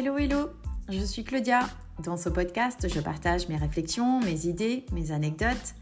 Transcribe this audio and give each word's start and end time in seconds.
Hello, 0.00 0.16
hello, 0.16 0.50
je 0.88 1.04
suis 1.04 1.24
Claudia. 1.24 1.68
Dans 2.04 2.16
ce 2.16 2.28
podcast, 2.28 2.86
je 2.88 3.00
partage 3.00 3.48
mes 3.48 3.56
réflexions, 3.56 4.20
mes 4.20 4.46
idées, 4.46 4.86
mes 4.92 5.10
anecdotes, 5.10 5.74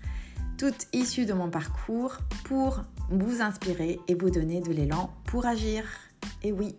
toutes 0.56 0.86
issues 0.94 1.26
de 1.26 1.34
mon 1.34 1.50
parcours 1.50 2.16
pour 2.44 2.80
vous 3.10 3.42
inspirer 3.42 4.00
et 4.08 4.14
vous 4.14 4.30
donner 4.30 4.62
de 4.62 4.72
l'élan 4.72 5.10
pour 5.26 5.44
agir. 5.44 5.84
Et 6.42 6.50
oui, 6.50 6.76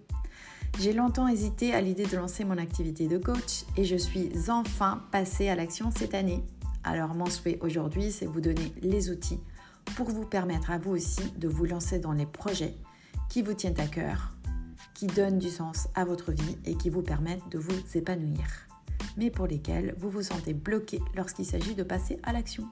j'ai 0.79 0.93
longtemps 0.93 1.27
hésité 1.27 1.75
à 1.75 1.81
l'idée 1.81 2.07
de 2.07 2.17
lancer 2.17 2.43
mon 2.43 2.57
activité 2.57 3.07
de 3.07 3.19
coach 3.19 3.65
et 3.77 3.83
je 3.83 3.97
suis 3.97 4.31
enfin 4.49 5.03
passée 5.11 5.47
à 5.47 5.55
l'action 5.55 5.91
cette 5.95 6.15
année. 6.15 6.43
Alors 6.83 7.13
mon 7.13 7.27
souhait 7.27 7.59
aujourd'hui, 7.61 8.11
c'est 8.11 8.25
vous 8.25 8.41
donner 8.41 8.73
les 8.81 9.11
outils 9.11 9.39
pour 9.95 10.09
vous 10.09 10.25
permettre 10.25 10.71
à 10.71 10.79
vous 10.79 10.93
aussi 10.93 11.31
de 11.37 11.47
vous 11.47 11.65
lancer 11.65 11.99
dans 11.99 12.13
les 12.13 12.25
projets 12.25 12.73
qui 13.29 13.43
vous 13.43 13.53
tiennent 13.53 13.79
à 13.79 13.85
cœur, 13.85 14.31
qui 14.97 15.05
donnent 15.05 15.37
du 15.37 15.49
sens 15.49 15.87
à 15.93 16.05
votre 16.05 16.31
vie 16.31 16.57
et 16.65 16.75
qui 16.75 16.89
vous 16.89 17.03
permettent 17.03 17.47
de 17.51 17.59
vous 17.59 17.95
épanouir, 17.95 18.67
mais 19.15 19.29
pour 19.29 19.45
lesquels 19.45 19.93
vous 19.99 20.09
vous 20.09 20.23
sentez 20.23 20.55
bloqué 20.55 20.99
lorsqu'il 21.15 21.45
s'agit 21.45 21.75
de 21.75 21.83
passer 21.83 22.19
à 22.23 22.33
l'action. 22.33 22.67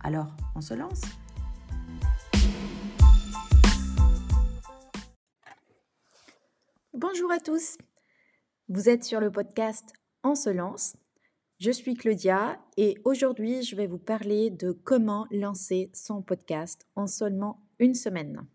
Alors, 0.00 0.34
on 0.56 0.60
se 0.60 0.74
lance? 0.74 1.02
Bonjour 6.94 7.30
à 7.30 7.38
tous, 7.38 7.78
vous 8.68 8.88
êtes 8.88 9.04
sur 9.04 9.20
le 9.20 9.30
podcast 9.30 9.92
On 10.24 10.34
se 10.34 10.50
lance. 10.50 10.96
Je 11.60 11.70
suis 11.70 11.94
Claudia 11.94 12.58
et 12.76 12.96
aujourd'hui 13.04 13.62
je 13.62 13.76
vais 13.76 13.86
vous 13.86 13.98
parler 13.98 14.50
de 14.50 14.72
comment 14.72 15.28
lancer 15.30 15.92
son 15.94 16.22
podcast 16.22 16.88
en 16.96 17.06
seulement 17.06 17.62
une 17.78 17.94
semaine. 17.94 18.48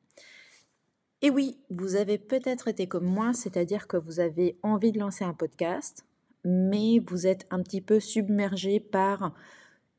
Et 1.23 1.29
oui, 1.29 1.57
vous 1.69 1.95
avez 1.95 2.17
peut-être 2.17 2.67
été 2.67 2.85
comme 2.85 3.05
moi, 3.05 3.31
c'est-à-dire 3.31 3.87
que 3.87 3.95
vous 3.95 4.19
avez 4.19 4.57
envie 4.61 4.91
de 4.91 4.99
lancer 4.99 5.23
un 5.23 5.33
podcast, 5.33 6.05
mais 6.43 6.99
vous 6.99 7.27
êtes 7.27 7.45
un 7.49 7.63
petit 7.63 7.79
peu 7.79 8.01
submergé 8.01 8.81
par 8.81 9.33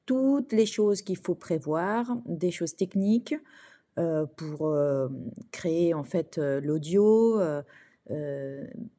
toutes 0.05 0.53
les 0.53 0.67
choses 0.67 1.01
qu'il 1.01 1.17
faut 1.17 1.35
prévoir, 1.35 2.15
des 2.27 2.51
choses 2.51 2.77
techniques 2.77 3.35
euh, 3.99 4.27
pour 4.37 4.67
euh, 4.67 5.09
créer 5.51 5.95
en 5.95 6.05
fait 6.05 6.37
euh, 6.37 6.61
l'audio, 6.61 7.41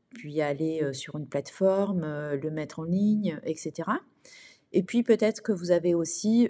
puis 0.10 0.42
aller 0.42 0.94
sur 0.94 1.18
une 1.18 1.28
plateforme, 1.28 2.02
le 2.02 2.50
mettre 2.50 2.80
en 2.80 2.86
ligne, 2.86 3.40
etc. 3.44 3.88
Et 4.74 4.82
puis 4.82 5.04
peut-être 5.04 5.44
que 5.44 5.52
vous 5.52 5.70
avez 5.70 5.94
aussi 5.94 6.50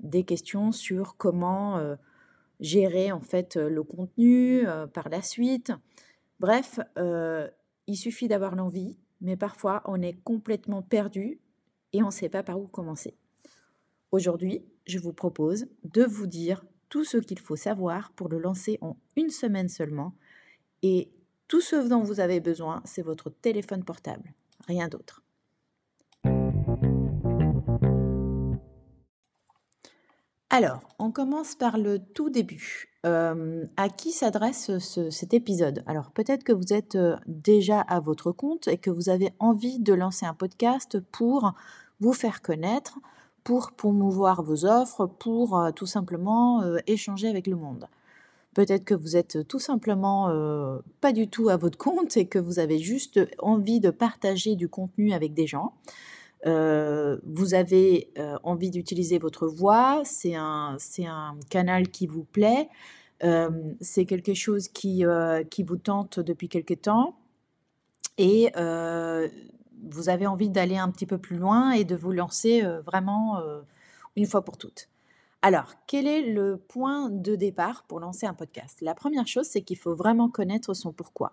des 0.00 0.24
questions 0.24 0.72
sur 0.72 1.16
comment 1.16 1.96
gérer 2.64 3.12
en 3.12 3.20
fait 3.20 3.56
le 3.56 3.82
contenu 3.82 4.64
par 4.92 5.08
la 5.08 5.22
suite. 5.22 5.72
Bref, 6.40 6.80
il 7.86 7.96
suffit 7.96 8.26
d'avoir 8.26 8.56
l'envie, 8.56 8.98
mais 9.20 9.36
parfois 9.36 9.82
on 9.86 10.02
est 10.02 10.20
complètement 10.24 10.82
perdu 10.82 11.40
et 11.92 12.02
on 12.02 12.06
ne 12.06 12.12
sait 12.12 12.28
pas 12.28 12.42
par 12.42 12.58
où 12.58 12.66
commencer. 12.66 13.14
Aujourd'hui, 14.10 14.64
je 14.86 14.98
vous 14.98 15.12
propose 15.12 15.66
de 15.84 16.02
vous 16.04 16.26
dire 16.26 16.64
tout 16.88 17.04
ce 17.04 17.16
qu'il 17.16 17.40
faut 17.40 17.56
savoir 17.56 18.12
pour 18.12 18.28
le 18.28 18.38
lancer 18.38 18.78
en 18.80 18.96
une 19.16 19.30
semaine 19.30 19.68
seulement. 19.68 20.14
Et 20.82 21.10
tout 21.48 21.60
ce 21.60 21.88
dont 21.88 22.02
vous 22.02 22.20
avez 22.20 22.40
besoin, 22.40 22.82
c'est 22.84 23.02
votre 23.02 23.30
téléphone 23.30 23.84
portable, 23.84 24.32
rien 24.68 24.88
d'autre. 24.88 25.23
Alors, 30.56 30.82
on 31.00 31.10
commence 31.10 31.56
par 31.56 31.78
le 31.78 31.98
tout 31.98 32.30
début. 32.30 32.88
Euh, 33.04 33.64
à 33.76 33.88
qui 33.88 34.12
s'adresse 34.12 34.70
cet 35.10 35.34
épisode? 35.34 35.82
Alors, 35.88 36.12
peut-être 36.12 36.44
que 36.44 36.52
vous 36.52 36.72
êtes 36.72 36.94
euh, 36.94 37.16
déjà 37.26 37.80
à 37.80 37.98
votre 37.98 38.30
compte 38.30 38.68
et 38.68 38.78
que 38.78 38.88
vous 38.88 39.08
avez 39.08 39.32
envie 39.40 39.80
de 39.80 39.92
lancer 39.92 40.26
un 40.26 40.32
podcast 40.32 41.00
pour 41.10 41.54
vous 41.98 42.12
faire 42.12 42.40
connaître, 42.40 43.00
pour 43.42 43.72
promouvoir 43.72 44.44
vos 44.44 44.64
offres, 44.64 45.06
pour 45.06 45.58
euh, 45.58 45.72
tout 45.72 45.86
simplement 45.86 46.62
échanger 46.86 47.26
avec 47.26 47.48
le 47.48 47.56
monde. 47.56 47.88
Peut-être 48.54 48.84
que 48.84 48.94
vous 48.94 49.16
êtes 49.16 49.48
tout 49.48 49.58
simplement 49.58 50.32
pas 51.00 51.12
du 51.12 51.26
tout 51.26 51.48
à 51.48 51.56
votre 51.56 51.76
compte 51.76 52.16
et 52.16 52.26
que 52.26 52.38
vous 52.38 52.60
avez 52.60 52.78
juste 52.78 53.18
envie 53.40 53.80
de 53.80 53.90
partager 53.90 54.54
du 54.54 54.68
contenu 54.68 55.14
avec 55.14 55.34
des 55.34 55.48
gens. 55.48 55.72
Vous 56.44 57.54
avez 57.54 58.10
envie 58.42 58.70
d'utiliser 58.70 59.18
votre 59.18 59.46
voix, 59.46 60.02
c'est 60.04 60.34
un, 60.34 60.76
un, 61.06 61.36
canal 61.50 61.88
qui 61.88 62.06
vous 62.06 62.24
plaît, 62.24 62.68
c'est 63.80 64.04
quelque 64.04 64.34
chose 64.34 64.68
qui, 64.68 65.04
qui 65.50 65.62
vous 65.62 65.76
tente 65.76 66.20
depuis 66.20 66.48
quelque 66.48 66.74
temps. 66.74 67.16
Et 68.18 68.52
vous 69.90 70.08
avez 70.08 70.26
envie 70.26 70.50
d'aller 70.50 70.76
un 70.76 70.90
petit 70.90 71.06
peu 71.06 71.18
plus 71.18 71.36
loin 71.36 71.72
et 71.72 71.84
de 71.84 71.96
vous 71.96 72.12
lancer 72.12 72.64
euh, 72.64 72.80
vraiment 72.82 73.38
euh, 73.38 73.60
une 74.16 74.26
fois 74.26 74.44
pour 74.44 74.56
toutes. 74.56 74.88
Alors, 75.42 75.74
quel 75.86 76.06
est 76.06 76.22
le 76.22 76.56
point 76.56 77.10
de 77.10 77.36
départ 77.36 77.84
pour 77.86 78.00
lancer 78.00 78.26
un 78.26 78.32
podcast? 78.32 78.80
La 78.80 78.94
première 78.94 79.26
chose, 79.26 79.46
c'est 79.46 79.60
qu'il 79.60 79.76
faut 79.76 79.94
vraiment 79.94 80.30
connaître 80.30 80.72
son 80.72 80.92
pourquoi. 80.92 81.32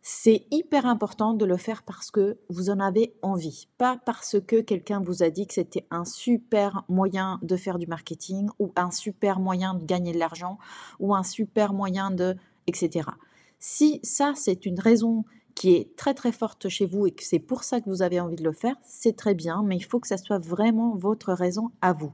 C'est 0.00 0.46
hyper 0.50 0.86
important 0.86 1.34
de 1.34 1.44
le 1.44 1.56
faire 1.56 1.82
parce 1.82 2.10
que 2.10 2.38
vous 2.48 2.70
en 2.70 2.80
avez 2.80 3.14
envie, 3.20 3.68
pas 3.78 3.98
parce 4.06 4.36
que 4.40 4.60
quelqu'un 4.60 5.00
vous 5.00 5.22
a 5.22 5.30
dit 5.30 5.46
que 5.46 5.54
c'était 5.54 5.86
un 5.90 6.04
super 6.04 6.84
moyen 6.88 7.38
de 7.42 7.56
faire 7.56 7.78
du 7.78 7.86
marketing 7.86 8.48
ou 8.58 8.72
un 8.76 8.90
super 8.90 9.40
moyen 9.40 9.74
de 9.74 9.84
gagner 9.84 10.12
de 10.12 10.18
l'argent 10.18 10.58
ou 11.00 11.14
un 11.14 11.24
super 11.24 11.72
moyen 11.72 12.10
de 12.10 12.36
etc. 12.66 13.10
Si 13.58 14.00
ça 14.02 14.32
c'est 14.36 14.66
une 14.66 14.78
raison 14.78 15.24
qui 15.58 15.74
est 15.74 15.96
très 15.96 16.14
très 16.14 16.30
forte 16.30 16.68
chez 16.68 16.86
vous 16.86 17.08
et 17.08 17.10
que 17.10 17.24
c'est 17.24 17.40
pour 17.40 17.64
ça 17.64 17.80
que 17.80 17.90
vous 17.90 18.02
avez 18.02 18.20
envie 18.20 18.36
de 18.36 18.44
le 18.44 18.52
faire, 18.52 18.76
c'est 18.84 19.16
très 19.16 19.34
bien, 19.34 19.64
mais 19.64 19.74
il 19.74 19.82
faut 19.82 19.98
que 19.98 20.06
ça 20.06 20.16
soit 20.16 20.38
vraiment 20.38 20.94
votre 20.94 21.32
raison 21.32 21.72
à 21.80 21.92
vous. 21.92 22.12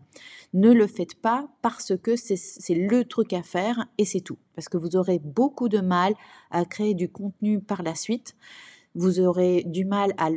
Ne 0.55 0.72
le 0.72 0.87
faites 0.87 1.15
pas 1.15 1.47
parce 1.60 1.93
que 1.94 2.16
c'est 2.16 2.75
le 2.75 3.05
truc 3.05 3.34
à 3.34 3.43
faire 3.43 3.84
et 3.99 4.06
c'est 4.06 4.22
tout. 4.22 4.38
Parce 4.55 4.71
que 4.71 4.78
vous 4.78 4.97
aurez 4.97 5.19
beaucoup 5.19 5.69
de 5.69 5.81
mal 5.81 6.15
à 6.50 6.65
créer 6.65 6.94
du 6.94 7.10
contenu 7.10 7.60
par 7.60 7.82
la 7.82 7.94
suite. 7.94 8.34
Vous 8.94 9.21
aurez 9.21 9.62
du 9.66 9.84
mal 9.84 10.15
à 10.16 10.31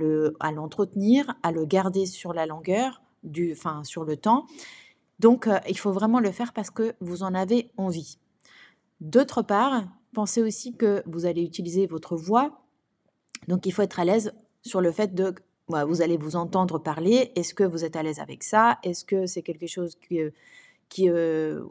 l'entretenir, 0.52 1.30
à, 1.44 1.48
à 1.48 1.52
le 1.54 1.64
garder 1.64 2.06
sur 2.08 2.34
la 2.34 2.46
longueur, 2.46 3.02
du, 3.24 3.54
enfin 3.54 3.86
sur 3.86 4.04
le 4.04 4.18
temps. 4.18 4.48
Donc 5.20 5.48
euh, 5.48 5.60
il 5.70 5.78
faut 5.78 5.94
vraiment 5.94 6.20
le 6.20 6.34
faire 6.34 6.52
parce 6.52 6.72
que 6.72 6.94
vous 7.00 7.24
en 7.24 7.34
avez 7.34 7.72
envie. 7.78 8.18
D'autre 9.00 9.44
part, 9.44 9.86
pensez 10.14 10.42
aussi 10.42 10.76
que 10.76 11.04
vous 11.06 11.26
allez 11.26 11.44
utiliser 11.44 11.88
votre 11.88 12.18
voix 12.18 12.67
donc 13.48 13.66
il 13.66 13.72
faut 13.72 13.82
être 13.82 14.00
à 14.00 14.06
l'aise 14.06 14.34
sur 14.62 14.82
le 14.82 14.92
fait 14.92 15.14
de 15.14 15.34
vous 15.68 16.02
allez 16.02 16.18
vous 16.18 16.36
entendre 16.36 16.80
parler. 16.80 17.32
Est-ce 17.36 17.54
que 17.54 17.64
vous 17.64 17.84
êtes 17.84 17.96
à 17.96 18.04
l'aise 18.04 18.20
avec 18.20 18.44
ça? 18.44 18.80
Est-ce 18.84 19.04
que 19.04 19.26
c'est 19.26 19.42
quelque 19.42 19.68
chose 19.68 19.96
qui, 19.96 20.20
euh, 20.22 20.32
qui, 20.90 21.10
euh, 21.10 21.64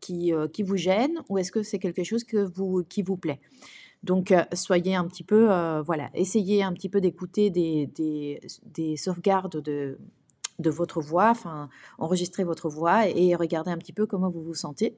qui, 0.00 0.32
euh, 0.32 0.46
vous 0.64 0.76
gêne? 0.76 1.20
Ou 1.28 1.38
est-ce 1.38 1.50
que 1.50 1.62
c'est 1.62 1.78
quelque 1.78 2.04
chose 2.04 2.24
que 2.24 2.38
vous, 2.38 2.84
qui 2.84 3.02
vous 3.02 3.16
plaît? 3.16 3.40
Donc 4.02 4.32
soyez 4.54 4.94
un 4.94 5.06
petit 5.06 5.24
peu, 5.24 5.48
voilà, 5.84 6.08
essayez 6.14 6.62
un 6.62 6.72
petit 6.72 6.88
peu 6.88 7.02
d'écouter 7.02 7.50
des, 7.50 7.86
des, 7.86 8.40
des, 8.64 8.96
sauvegardes 8.96 9.60
de, 9.60 9.98
de 10.58 10.70
votre 10.70 11.02
voix, 11.02 11.28
enfin 11.28 11.68
enregistrez 11.98 12.44
votre 12.44 12.70
voix 12.70 13.06
et 13.08 13.34
regardez 13.34 13.70
un 13.70 13.76
petit 13.76 13.92
peu 13.92 14.06
comment 14.06 14.30
vous 14.30 14.42
vous 14.42 14.54
sentez. 14.54 14.96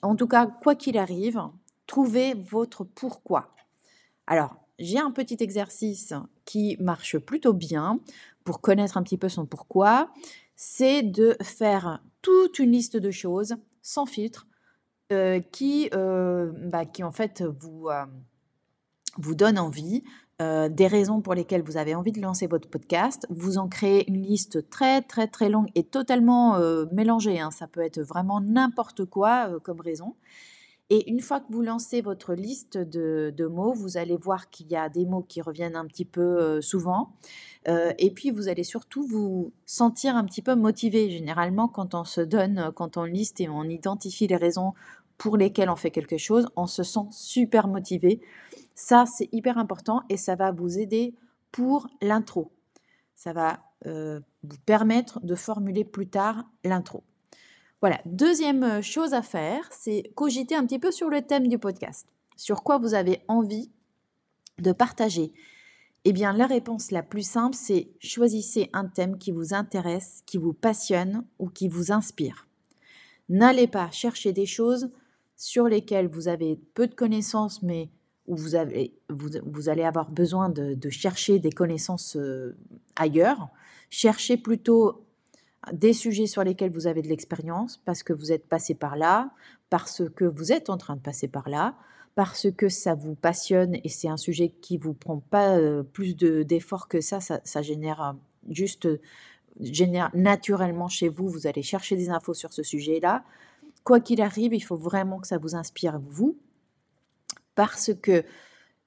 En 0.00 0.16
tout 0.16 0.26
cas, 0.26 0.46
quoi 0.46 0.74
qu'il 0.74 0.96
arrive, 0.96 1.42
trouvez 1.86 2.32
votre 2.32 2.82
pourquoi. 2.82 3.52
Alors, 4.26 4.56
j'ai 4.80 4.98
un 4.98 5.10
petit 5.10 5.36
exercice 5.40 6.14
qui 6.44 6.76
marche 6.80 7.18
plutôt 7.18 7.52
bien 7.52 8.00
pour 8.44 8.60
connaître 8.60 8.96
un 8.96 9.02
petit 9.02 9.18
peu 9.18 9.28
son 9.28 9.46
pourquoi. 9.46 10.10
C'est 10.56 11.02
de 11.02 11.36
faire 11.42 12.02
toute 12.22 12.58
une 12.58 12.72
liste 12.72 12.96
de 12.96 13.10
choses 13.10 13.56
sans 13.82 14.06
filtre 14.06 14.46
euh, 15.12 15.40
qui, 15.40 15.90
euh, 15.94 16.52
bah, 16.54 16.84
qui 16.84 17.02
en 17.02 17.10
fait 17.10 17.42
vous, 17.42 17.88
euh, 17.88 18.04
vous 19.18 19.34
donne 19.34 19.58
envie, 19.58 20.02
des 20.70 20.86
raisons 20.86 21.20
pour 21.20 21.34
lesquelles 21.34 21.60
vous 21.60 21.76
avez 21.76 21.94
envie 21.94 22.12
de 22.12 22.20
lancer 22.22 22.46
votre 22.46 22.66
podcast. 22.66 23.26
Vous 23.28 23.58
en 23.58 23.68
créez 23.68 24.08
une 24.08 24.22
liste 24.22 24.70
très 24.70 25.02
très 25.02 25.26
très 25.26 25.50
longue 25.50 25.68
et 25.74 25.84
totalement 25.84 26.58
mélangée. 26.92 27.38
Hein. 27.38 27.50
Ça 27.50 27.66
peut 27.66 27.82
être 27.82 28.00
vraiment 28.00 28.40
n'importe 28.40 29.04
quoi 29.04 29.60
comme 29.62 29.82
raison. 29.82 30.14
Et 30.92 31.08
une 31.08 31.20
fois 31.20 31.38
que 31.38 31.52
vous 31.52 31.62
lancez 31.62 32.00
votre 32.00 32.34
liste 32.34 32.76
de, 32.76 33.46
mots, 33.46 33.72
vous 33.72 33.96
allez 33.96 34.16
voir 34.16 34.50
qu'il 34.50 34.66
y 34.66 34.76
a 34.76 34.88
des 34.88 35.06
mots 35.06 35.22
qui 35.22 35.40
reviennent 35.40 35.76
un 35.76 35.86
petit 35.86 36.04
peu 36.04 36.20
euh, 36.20 36.60
souvent. 36.60 37.12
Euh, 37.68 37.92
et 37.98 38.10
puis, 38.10 38.32
vous 38.32 38.48
allez 38.48 38.64
surtout 38.64 39.06
vous 39.06 39.52
sentir 39.66 40.16
un 40.16 40.24
petit 40.24 40.42
peu 40.42 40.56
motivé. 40.56 41.08
Généralement, 41.10 41.68
quand 41.68 41.94
on 41.94 42.04
se 42.04 42.20
donne, 42.20 42.72
quand 42.74 42.96
on 42.96 43.04
liste 43.04 43.40
et 43.40 43.48
on 43.48 43.62
identifie 43.64 44.26
les 44.26 44.36
raisons 44.36 44.74
pour 45.16 45.36
lesquelles 45.36 45.70
on 45.70 45.76
fait 45.76 45.92
quelque 45.92 46.16
chose, 46.16 46.48
on 46.56 46.66
se 46.66 46.82
sent 46.82 47.06
super 47.12 47.68
motivé. 47.68 48.20
Ça, 48.74 49.04
c'est 49.06 49.28
hyper 49.32 49.58
important 49.58 50.02
et 50.08 50.16
ça 50.16 50.34
va 50.34 50.50
vous 50.50 50.78
aider 50.78 51.14
pour 51.52 51.88
l'intro. 52.02 52.50
Ça 53.14 53.32
va 53.32 53.60
euh, 53.86 54.20
vous 54.42 54.56
permettre 54.64 55.20
de 55.20 55.34
formuler 55.34 55.84
plus 55.84 56.08
tard 56.08 56.46
l'intro. 56.64 57.04
Voilà, 57.80 58.00
deuxième 58.04 58.62
euh, 58.62 58.82
chose 58.82 59.14
à 59.14 59.22
faire, 59.22 59.66
c'est 59.70 60.12
cogiter 60.14 60.54
un 60.54 60.66
petit 60.66 60.78
peu 60.78 60.90
sur 60.90 61.08
le 61.08 61.22
thème 61.22 61.48
du 61.48 61.58
podcast, 61.58 62.06
sur 62.36 62.62
quoi 62.62 62.78
vous 62.78 62.92
avez 62.92 63.22
envie 63.26 63.70
de 64.58 64.72
partager? 64.72 65.32
Eh 66.04 66.12
bien, 66.12 66.32
la 66.32 66.46
réponse 66.46 66.90
la 66.90 67.02
plus 67.02 67.26
simple, 67.26 67.56
c'est 67.56 67.90
choisissez 68.00 68.68
un 68.72 68.86
thème 68.86 69.18
qui 69.18 69.32
vous 69.32 69.54
intéresse, 69.54 70.22
qui 70.26 70.36
vous 70.36 70.52
passionne 70.52 71.24
ou 71.38 71.48
qui 71.48 71.68
vous 71.68 71.90
inspire. 71.92 72.46
N'allez 73.28 73.66
pas 73.66 73.90
chercher 73.90 74.32
des 74.32 74.46
choses 74.46 74.90
sur 75.36 75.66
lesquelles 75.66 76.08
vous 76.08 76.28
avez 76.28 76.56
peu 76.74 76.86
de 76.86 76.94
connaissances, 76.94 77.62
mais 77.62 77.90
où 78.26 78.36
vous, 78.36 78.56
allez 78.56 79.82
avoir 79.82 80.10
besoin 80.10 80.50
de, 80.50 80.90
chercher 80.90 81.38
des 81.38 81.50
connaissances 81.50 82.16
euh, 82.16 82.56
ailleurs. 82.96 83.48
Cherchez 83.88 84.36
plutôt 84.36 85.04
des 85.72 85.92
sujets 85.92 86.26
sur 86.26 86.42
lesquels 86.42 86.70
vous 86.70 86.86
avez 86.86 87.02
de 87.02 87.08
l'expérience, 87.08 87.76
parce 87.84 88.02
que 88.02 88.12
vous 88.12 88.32
êtes 88.32 88.46
passé 88.46 88.74
par 88.74 88.96
là, 88.96 89.30
parce 89.68 90.02
que 90.14 90.24
vous 90.24 90.52
êtes 90.52 90.70
en 90.70 90.76
train 90.76 90.96
de 90.96 91.00
passer 91.00 91.28
par 91.28 91.48
là, 91.48 91.74
parce 92.14 92.50
que 92.50 92.68
ça 92.68 92.94
vous 92.94 93.14
passionne 93.14 93.76
et 93.84 93.88
c'est 93.88 94.08
un 94.08 94.16
sujet 94.16 94.48
qui 94.48 94.78
vous 94.78 94.94
prend 94.94 95.20
pas 95.20 95.56
euh, 95.56 95.82
plus 95.82 96.16
d'efforts 96.16 96.88
que 96.88 97.00
ça, 97.00 97.20
ça, 97.20 97.62
génère 97.62 98.02
euh, 98.02 98.12
juste 98.48 98.88
génère 99.60 100.10
naturellement 100.14 100.88
chez 100.88 101.08
vous, 101.08 101.28
vous 101.28 101.46
allez 101.46 101.62
chercher 101.62 101.96
des 101.96 102.10
infos 102.10 102.34
sur 102.34 102.52
ce 102.52 102.62
sujet-là. 102.62 103.24
Quoi 103.84 104.00
qu'il 104.00 104.20
arrive, 104.22 104.54
il 104.54 104.60
faut 104.60 104.76
vraiment 104.76 105.18
que 105.18 105.26
ça 105.26 105.38
vous 105.38 105.54
inspire 105.54 106.00
vous, 106.00 106.38
parce 107.54 107.92
que 108.00 108.24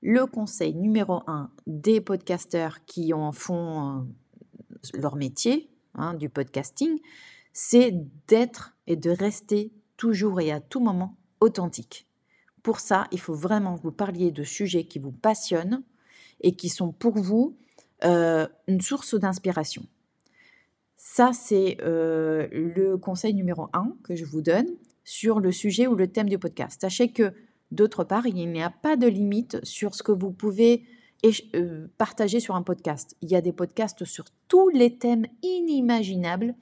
le 0.02 0.26
conseil 0.26 0.74
numéro 0.74 1.22
un 1.28 1.50
des 1.66 2.02
podcasteurs 2.02 2.84
qui 2.86 3.14
en 3.14 3.32
font 3.32 4.00
euh, 4.00 5.00
leur 5.00 5.16
métier, 5.16 5.70
hein, 5.96 6.14
du 6.14 6.30
podcasting, 6.30 7.00
c'est 7.54 7.94
d'être 8.28 8.76
et 8.88 8.96
de 8.96 9.12
rester 9.12 9.72
toujours 9.98 10.42
et 10.42 10.52
à 10.52 10.60
tout 10.60 10.80
moment 10.80 11.16
authentique. 11.40 12.08
Pour 12.64 12.80
ça, 12.80 13.08
il 13.12 13.20
faut 13.20 13.36
vraiment 13.36 13.78
que 13.78 13.84
vous 13.84 13.92
parliez 13.92 14.32
de 14.32 14.44
sujets 14.44 14.86
qui 14.86 15.00
vous 15.00 15.12
passionnent 15.12 15.84
et 16.42 16.56
qui 16.56 16.70
sont 16.70 16.92
pour 16.92 17.18
vous 17.18 17.58
euh, 18.04 18.48
une 18.68 18.82
source 18.82 19.16
d'inspiration. 19.16 19.86
Ça, 20.96 21.32
c'est 21.34 21.78
euh, 21.82 22.48
le 22.52 22.98
conseil 22.98 23.34
numéro 23.34 23.68
un 23.74 23.94
que 24.04 24.16
je 24.16 24.26
vous 24.26 24.42
donne 24.42 24.68
sur 25.04 25.40
le 25.40 25.52
sujet 25.52 25.86
ou 25.88 25.96
le 25.96 26.08
thème 26.08 26.30
du 26.30 26.40
podcast. 26.40 26.80
Sachez 26.82 27.12
que, 27.12 27.34
d'autre 27.72 28.06
part, 28.06 28.26
il 28.26 28.36
n'y 28.36 28.64
a 28.64 28.70
pas 28.70 28.96
de 28.96 29.08
limite 29.08 29.64
sur 29.64 29.96
ce 29.96 30.04
que 30.04 30.14
vous 30.14 30.32
pouvez 30.32 30.86
euh, 31.56 31.88
partager 31.98 32.40
sur 32.40 32.56
un 32.56 32.64
podcast. 32.64 33.16
Il 33.22 33.30
y 33.30 33.36
a 33.36 33.42
des 33.42 33.54
podcasts 33.54 34.06
sur 34.06 34.26
tous 34.48 34.70
les 34.70 34.98
thèmes 34.98 35.26
inimaginables. 35.42 36.56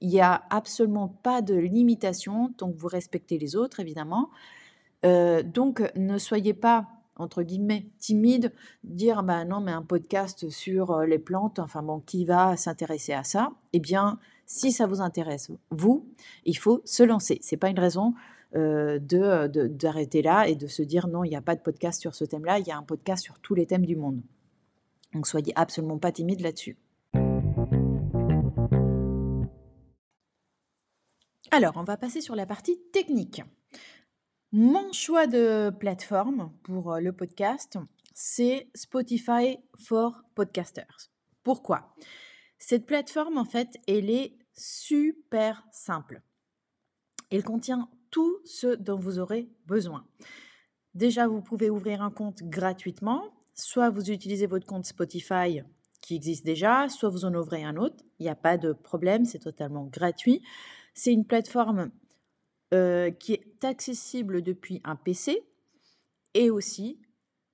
Il 0.00 0.08
n'y 0.08 0.20
a 0.20 0.42
absolument 0.50 1.08
pas 1.08 1.42
de 1.42 1.54
limitation, 1.54 2.52
donc 2.58 2.74
vous 2.76 2.88
respectez 2.88 3.38
les 3.38 3.56
autres, 3.56 3.80
évidemment. 3.80 4.30
Euh, 5.04 5.42
donc, 5.42 5.82
ne 5.96 6.18
soyez 6.18 6.54
pas 6.54 6.88
entre 7.18 7.42
guillemets, 7.42 7.86
timide, 7.98 8.52
dire 8.84 9.22
bah 9.22 9.44
non, 9.44 9.60
mais 9.60 9.72
un 9.72 9.82
podcast 9.82 10.48
sur 10.50 10.92
euh, 10.92 11.04
les 11.06 11.18
plantes, 11.18 11.58
enfin 11.58 11.82
bon, 11.82 12.00
qui 12.00 12.24
va 12.24 12.56
s'intéresser 12.56 13.12
à 13.12 13.24
ça 13.24 13.50
Eh 13.72 13.80
bien, 13.80 14.18
si 14.46 14.72
ça 14.72 14.86
vous 14.86 15.00
intéresse, 15.00 15.50
vous, 15.70 16.06
il 16.44 16.56
faut 16.56 16.80
se 16.84 17.02
lancer. 17.02 17.38
C'est 17.42 17.56
pas 17.56 17.68
une 17.68 17.80
raison 17.80 18.14
d'arrêter 18.52 20.22
là 20.22 20.48
et 20.48 20.54
de 20.54 20.66
se 20.66 20.82
dire 20.82 21.08
non, 21.08 21.24
il 21.24 21.30
n'y 21.30 21.36
a 21.36 21.42
pas 21.42 21.54
de 21.54 21.60
podcast 21.60 22.00
sur 22.00 22.14
ce 22.14 22.24
thème-là, 22.24 22.58
il 22.58 22.66
y 22.66 22.70
a 22.70 22.78
un 22.78 22.82
podcast 22.82 23.22
sur 23.22 23.38
tous 23.40 23.54
les 23.54 23.66
thèmes 23.66 23.86
du 23.86 23.96
monde. 23.96 24.22
Donc 25.14 25.26
soyez 25.26 25.52
absolument 25.56 25.98
pas 25.98 26.12
timide 26.12 26.40
là-dessus. 26.40 26.76
Alors, 31.50 31.76
on 31.76 31.82
va 31.82 31.96
passer 31.96 32.20
sur 32.20 32.36
la 32.36 32.44
partie 32.44 32.78
technique. 32.92 33.42
Mon 34.52 34.92
choix 34.92 35.26
de 35.26 35.70
plateforme 35.70 36.52
pour 36.62 36.92
euh, 36.92 37.00
le 37.00 37.12
podcast, 37.12 37.78
c'est 38.14 38.68
Spotify 38.74 39.58
for 39.76 40.22
Podcasters. 40.34 41.10
Pourquoi? 41.42 41.94
Cette 42.58 42.86
plateforme, 42.86 43.38
en 43.38 43.44
fait, 43.44 43.78
elle 43.86 44.10
est 44.10 44.36
super 44.52 45.66
simple. 45.70 46.22
Elle 47.30 47.44
contient 47.44 47.88
tout 48.10 48.38
ce 48.44 48.74
dont 48.74 48.98
vous 48.98 49.18
aurez 49.18 49.48
besoin. 49.66 50.06
Déjà, 50.94 51.26
vous 51.26 51.42
pouvez 51.42 51.70
ouvrir 51.70 52.02
un 52.02 52.10
compte 52.10 52.42
gratuitement. 52.42 53.32
Soit 53.54 53.90
vous 53.90 54.10
utilisez 54.10 54.46
votre 54.46 54.66
compte 54.66 54.86
Spotify 54.86 55.62
qui 56.00 56.14
existe 56.14 56.44
déjà, 56.44 56.88
soit 56.88 57.08
vous 57.08 57.24
en 57.24 57.34
ouvrez 57.34 57.64
un 57.64 57.76
autre. 57.76 58.04
Il 58.18 58.22
n'y 58.24 58.30
a 58.30 58.34
pas 58.34 58.56
de 58.56 58.72
problème, 58.72 59.24
c'est 59.24 59.40
totalement 59.40 59.84
gratuit. 59.84 60.42
C'est 60.94 61.12
une 61.12 61.24
plateforme 61.24 61.90
euh, 62.72 63.10
qui 63.10 63.34
est 63.34 63.64
accessible 63.64 64.42
depuis 64.42 64.80
un 64.84 64.96
PC 64.96 65.42
et 66.34 66.50
aussi 66.50 67.00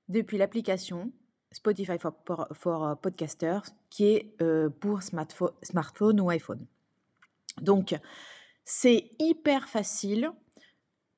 depuis 0.09 0.39
l'application 0.39 1.13
Spotify 1.53 1.99
for, 1.99 2.99
Podcasters 3.01 3.65
qui 3.91 4.07
est 4.07 4.35
euh, 4.43 4.69
pour 4.69 5.03
smartphone 5.03 6.21
ou 6.21 6.29
iPhone. 6.31 6.67
Donc, 7.61 7.95
c'est 8.65 9.11
hyper 9.19 9.69
facile. 9.69 10.31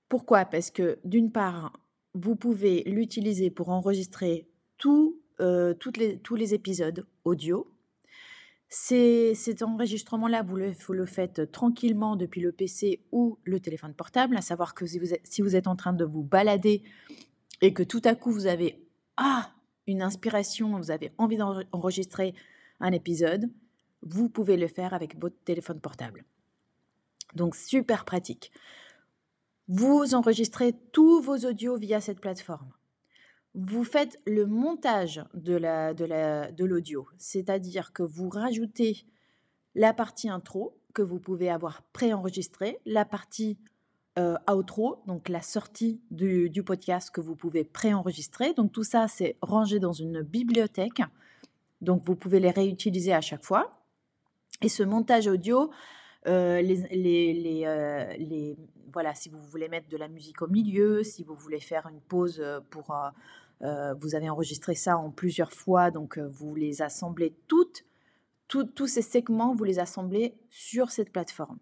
Pourquoi? 0.09 0.45
Parce 0.45 0.71
que 0.71 0.99
d'une 1.05 1.33
part, 1.33 1.73
vous 2.15 2.37
pouvez 2.37 2.83
l'utiliser 2.85 3.51
pour 3.51 3.71
enregistrer 3.71 4.49
tous 4.79 5.21
les 5.39 6.55
épisodes 6.55 7.07
audio 7.25 7.71
cet 8.69 9.63
enregistrement-là, 9.63 10.43
vous 10.43 10.57
le, 10.57 11.07
faites 11.07 11.51
tranquillement 11.53 12.17
depuis 12.17 12.41
le 12.41 12.53
PC 12.53 13.01
ou 13.13 13.39
le 13.45 13.61
téléphone 13.61 13.95
portable, 13.95 14.37
à 14.37 14.43
savoir 14.43 14.75
que 14.75 14.87
si 14.87 14.99
vous 14.99 15.15
êtes, 15.15 15.25
si 15.25 15.43
vous 15.43 15.55
êtes 15.55 15.67
en 15.67 15.77
train 15.77 15.93
de 15.93 16.05
vous 16.05 16.23
balader 16.23 16.83
et 17.63 17.73
que 17.73 17.83
tout 17.83 18.03
à 18.05 18.15
coup 18.15 18.33
vous 18.33 18.47
avez 18.47 18.85
ah, 19.17 19.53
une 19.87 20.03
inspiration, 20.03 20.77
vous 20.77 20.91
avez 20.91 21.13
envie 21.17 21.37
d'enregistrer 21.37 22.35
un 22.81 22.93
épisode, 22.93 23.49
vous 24.03 24.29
pouvez 24.29 24.57
le 24.57 24.67
faire 24.67 24.95
avec 24.95 25.19
votre 25.19 25.37
téléphone 25.45 25.81
portable. 25.81 26.25
Donc 27.35 27.55
super 27.55 28.05
pratique. 28.05 28.51
Vous 29.69 30.15
enregistrez 30.15 30.75
tous 30.93 31.21
vos 31.21 31.39
audios 31.39 31.77
via 31.77 32.01
cette 32.01 32.21
plateforme 32.21 32.73
vous 33.59 33.85
faites 33.85 34.21
le 34.27 34.45
montage 34.45 35.25
de 35.33 36.65
l'audio, 36.65 37.09
c'est-à-dire 37.17 37.95
que 37.95 38.03
vous 38.03 38.29
rajoutez 38.29 39.07
la 39.75 39.95
partie 39.95 40.29
intro 40.29 40.79
que 40.93 41.01
vous 41.01 41.19
pouvez 41.19 41.49
avoir 41.49 41.83
préenregistrée, 41.95 42.79
la 42.85 43.07
partie 43.07 43.59
euh, 44.19 44.37
outro, 44.51 45.03
donc 45.07 45.31
la 45.31 45.41
sortie 45.41 46.01
du, 46.11 46.51
podcast 46.65 47.11
que 47.11 47.23
vous 47.23 47.35
pouvez 47.35 47.65
préenregistrer. 47.65 48.53
Donc 48.53 48.73
tout 48.73 48.85
ça, 48.85 49.09
c'est 49.09 49.37
rangé 49.41 49.79
dans 49.79 49.93
une 49.93 50.21
bibliothèque. 50.21 51.03
Donc 51.81 52.03
vous 52.05 52.17
pouvez 52.17 52.41
les 52.41 52.51
réutiliser 52.51 53.15
à 53.15 53.23
chaque 53.23 53.45
fois. 53.45 53.83
Et 54.63 54.69
ce 54.69 54.83
montage 54.83 55.27
audio, 55.29 55.71
euh, 56.27 56.63
euh, 56.93 58.55
voilà, 58.93 59.15
si 59.15 59.29
vous 59.29 59.41
voulez 59.41 59.69
mettre 59.69 59.89
de 59.89 59.97
la 59.97 60.09
musique 60.09 60.43
au 60.43 60.49
milieu, 60.49 61.03
si 61.03 61.23
vous 61.23 61.35
voulez 61.35 61.61
faire 61.61 61.87
une 61.87 62.01
pause 62.01 62.43
pour 62.71 62.95
euh, 63.63 63.95
vous 63.95 64.15
avez 64.15 64.29
enregistré 64.29 64.75
ça 64.75 64.97
en 64.97 65.11
plusieurs 65.11 65.53
fois, 65.53 65.91
donc 65.91 66.19
vous 66.19 66.55
les 66.55 66.83
assemblez 66.83 67.35
toutes, 67.47 67.85
tous 68.49 68.87
ces 68.87 69.03
segments, 69.03 69.55
vous 69.55 69.65
les 69.65 69.79
assemblez 69.79 70.35
sur 70.51 70.91
cette 70.91 71.13
plateforme. 71.13 71.59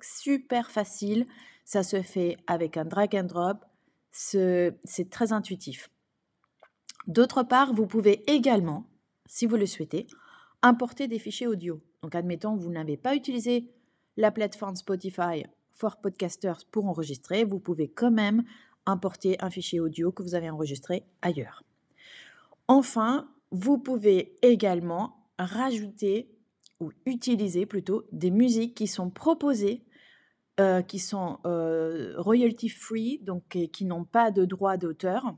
Super 0.00 0.70
facile, 0.70 1.26
ça 1.64 1.82
se 1.82 2.02
fait 2.02 2.36
avec 2.46 2.76
un 2.76 2.84
drag 2.84 3.16
and 3.16 3.24
drop, 3.24 3.64
c'est 4.10 5.10
très 5.10 5.32
intuitif. 5.32 5.90
D'autre 7.06 7.42
part, 7.42 7.72
vous 7.72 7.86
pouvez 7.86 8.30
également, 8.30 8.86
si 9.26 9.46
vous 9.46 9.56
le 9.56 9.66
souhaitez, 9.66 10.06
importer 10.62 11.08
des 11.08 11.18
fichiers 11.18 11.46
audio. 11.46 11.80
Donc, 12.02 12.14
admettons, 12.14 12.56
vous 12.56 12.70
n'avez 12.70 12.96
pas 12.96 13.14
utilisé 13.14 13.70
la 14.18 14.32
plateforme 14.32 14.74
Spotify 14.74 15.46
for 15.70 15.96
Podcasters 15.96 16.66
pour 16.72 16.86
enregistrer, 16.86 17.44
vous 17.44 17.60
pouvez 17.60 17.88
quand 17.88 18.10
même 18.10 18.42
importer 18.84 19.36
un 19.40 19.48
fichier 19.48 19.78
audio 19.78 20.10
que 20.10 20.24
vous 20.24 20.34
avez 20.34 20.50
enregistré 20.50 21.04
ailleurs. 21.22 21.62
Enfin, 22.66 23.30
vous 23.52 23.78
pouvez 23.78 24.34
également 24.42 25.14
rajouter 25.38 26.28
ou 26.80 26.90
utiliser 27.06 27.64
plutôt 27.64 28.06
des 28.10 28.32
musiques 28.32 28.74
qui 28.74 28.88
sont 28.88 29.08
proposées, 29.08 29.84
euh, 30.58 30.82
qui 30.82 30.98
sont 30.98 31.38
euh, 31.46 32.14
royalty 32.18 32.68
free, 32.68 33.20
donc 33.22 33.56
qui 33.72 33.84
n'ont 33.84 34.04
pas 34.04 34.32
de 34.32 34.44
droit 34.44 34.76
d'auteur, 34.76 35.36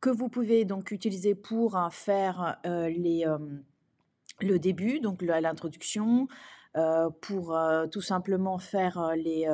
que 0.00 0.10
vous 0.10 0.28
pouvez 0.28 0.66
donc 0.66 0.90
utiliser 0.90 1.34
pour 1.34 1.80
faire 1.90 2.58
euh, 2.66 2.90
le 4.40 4.58
début, 4.58 5.00
donc 5.00 5.22
l'introduction, 5.22 6.28
pour 7.20 7.58
tout 7.90 8.00
simplement 8.00 8.58
faire 8.58 9.12
les 9.16 9.46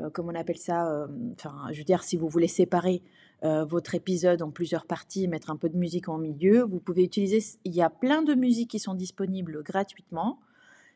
euh, 0.00 0.10
comme 0.10 0.28
on 0.28 0.34
appelle 0.34 0.58
ça, 0.58 0.90
euh, 0.90 1.06
enfin, 1.32 1.68
je 1.72 1.78
veux 1.78 1.84
dire, 1.84 2.02
si 2.02 2.16
vous 2.16 2.28
voulez 2.28 2.48
séparer 2.48 3.02
euh, 3.44 3.64
votre 3.64 3.94
épisode 3.94 4.42
en 4.42 4.50
plusieurs 4.50 4.86
parties, 4.86 5.26
mettre 5.28 5.50
un 5.50 5.56
peu 5.56 5.68
de 5.68 5.76
musique 5.76 6.08
en 6.08 6.18
milieu, 6.18 6.62
vous 6.62 6.80
pouvez 6.80 7.04
utiliser, 7.04 7.42
il 7.64 7.74
y 7.74 7.82
a 7.82 7.90
plein 7.90 8.22
de 8.22 8.34
musiques 8.34 8.70
qui 8.70 8.78
sont 8.78 8.94
disponibles 8.94 9.62
gratuitement. 9.62 10.40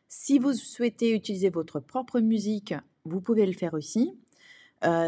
Si 0.08 0.38
vous 0.38 0.52
souhaitez 0.52 1.14
utiliser 1.14 1.50
votre 1.50 1.80
propre 1.80 2.20
musique, 2.20 2.74
vous 3.04 3.20
pouvez 3.20 3.46
le 3.46 3.52
faire 3.52 3.74
aussi. 3.74 4.18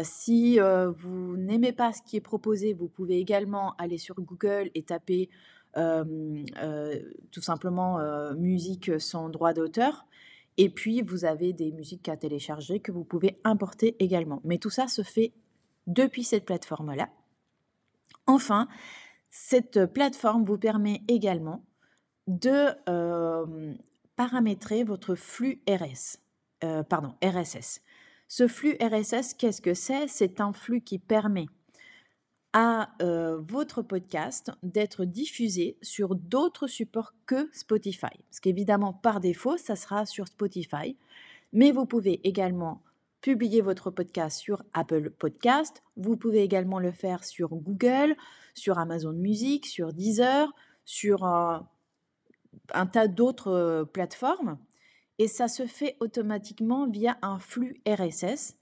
si 0.03 0.59
vous 0.59 1.35
n'aimez 1.35 1.73
pas 1.73 1.91
ce 1.91 2.01
qui 2.01 2.15
est 2.15 2.21
proposé, 2.21 2.73
vous 2.73 2.87
pouvez 2.87 3.17
également 3.19 3.73
aller 3.77 3.97
sur 3.97 4.15
Google 4.15 4.71
et 4.75 4.83
taper 4.83 5.29
tout 5.73 7.41
simplement 7.41 7.99
musique 8.35 8.91
sans 9.01 9.27
droit 9.27 9.51
d'auteur. 9.51 10.05
Et 10.57 10.69
puis, 10.69 11.01
vous 11.01 11.25
avez 11.25 11.53
des 11.53 11.71
musiques 11.71 12.09
à 12.09 12.17
télécharger 12.17 12.79
que 12.79 12.91
vous 12.91 13.03
pouvez 13.03 13.39
importer 13.43 13.95
également. 13.99 14.41
Mais 14.43 14.57
tout 14.57 14.69
ça 14.69 14.87
se 14.87 15.01
fait 15.01 15.33
depuis 15.87 16.23
cette 16.23 16.45
plateforme-là. 16.45 17.09
Enfin, 18.27 18.67
cette 19.29 19.85
plateforme 19.87 20.45
vous 20.45 20.57
permet 20.57 21.01
également 21.07 21.65
de 22.27 22.69
paramétrer 24.15 24.83
votre 24.83 25.15
flux 25.15 25.61
RS, 25.67 26.19
pardon, 26.87 27.15
RSS. 27.23 27.81
Ce 28.27 28.47
flux 28.47 28.77
RSS, 28.79 29.33
qu'est-ce 29.33 29.61
que 29.61 29.73
c'est? 29.73 30.07
C'est 30.07 30.39
un 30.39 30.53
flux 30.53 30.81
qui 30.81 30.99
permet 30.99 31.47
à 32.53 32.89
votre 32.99 33.81
podcast 33.81 34.51
d'être 34.61 35.05
diffusé 35.05 35.77
sur 35.81 36.15
d'autres 36.15 36.67
supports 36.67 37.13
que 37.25 37.49
Spotify. 37.51 38.15
Parce 38.29 38.39
qu'évidemment, 38.41 38.93
par 38.93 39.19
défaut, 39.19 39.57
ça 39.57 39.75
sera 39.75 40.05
sur 40.05 40.27
Spotify. 40.27 40.95
Mais 41.51 41.71
vous 41.71 41.85
pouvez 41.85 42.21
également 42.27 42.83
publier 43.21 43.61
votre 43.61 43.89
podcast 43.89 44.39
sur 44.39 44.63
Apple 44.73 45.09
Podcast. 45.09 45.81
Vous 45.97 46.17
pouvez 46.17 46.43
également 46.43 46.79
le 46.79 46.91
faire 46.91 47.23
sur 47.23 47.55
Google, 47.55 48.15
sur 48.53 48.77
Amazon 48.77 49.13
Music, 49.13 49.65
sur 49.65 49.93
Deezer, 49.93 50.53
sur 50.85 51.23
un 51.25 51.65
tas 52.91 53.07
d'autres 53.07 53.87
plateformes. 53.93 54.57
Et 55.19 55.27
ça 55.27 55.47
se 55.47 55.65
fait 55.65 55.95
automatiquement 55.99 56.87
via 56.87 57.17
un 57.21 57.39
flux 57.39 57.81
RSS 57.87 58.57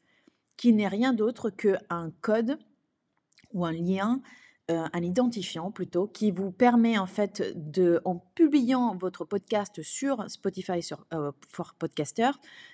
qui 0.57 0.74
n'est 0.74 0.88
rien 0.88 1.13
d'autre 1.13 1.50
qu'un 1.50 2.12
code 2.21 2.60
ou 3.53 3.65
un 3.65 3.72
lien, 3.72 4.22
euh, 4.70 4.88
un 4.93 5.01
identifiant 5.01 5.72
plutôt, 5.72 6.08
qui 6.08 6.31
vous 6.31 6.51
permet 6.51 6.98
en 6.98 7.08
fait 7.08 7.53
de, 7.55 8.01
en 8.05 8.17
publiant 8.36 8.96
votre 8.96 9.25
podcast 9.25 9.81
sur 9.81 10.29
Spotify 10.29 10.81
sur, 10.81 11.05
euh, 11.13 11.31
for 11.50 11.74
Podcaster, 11.74 12.31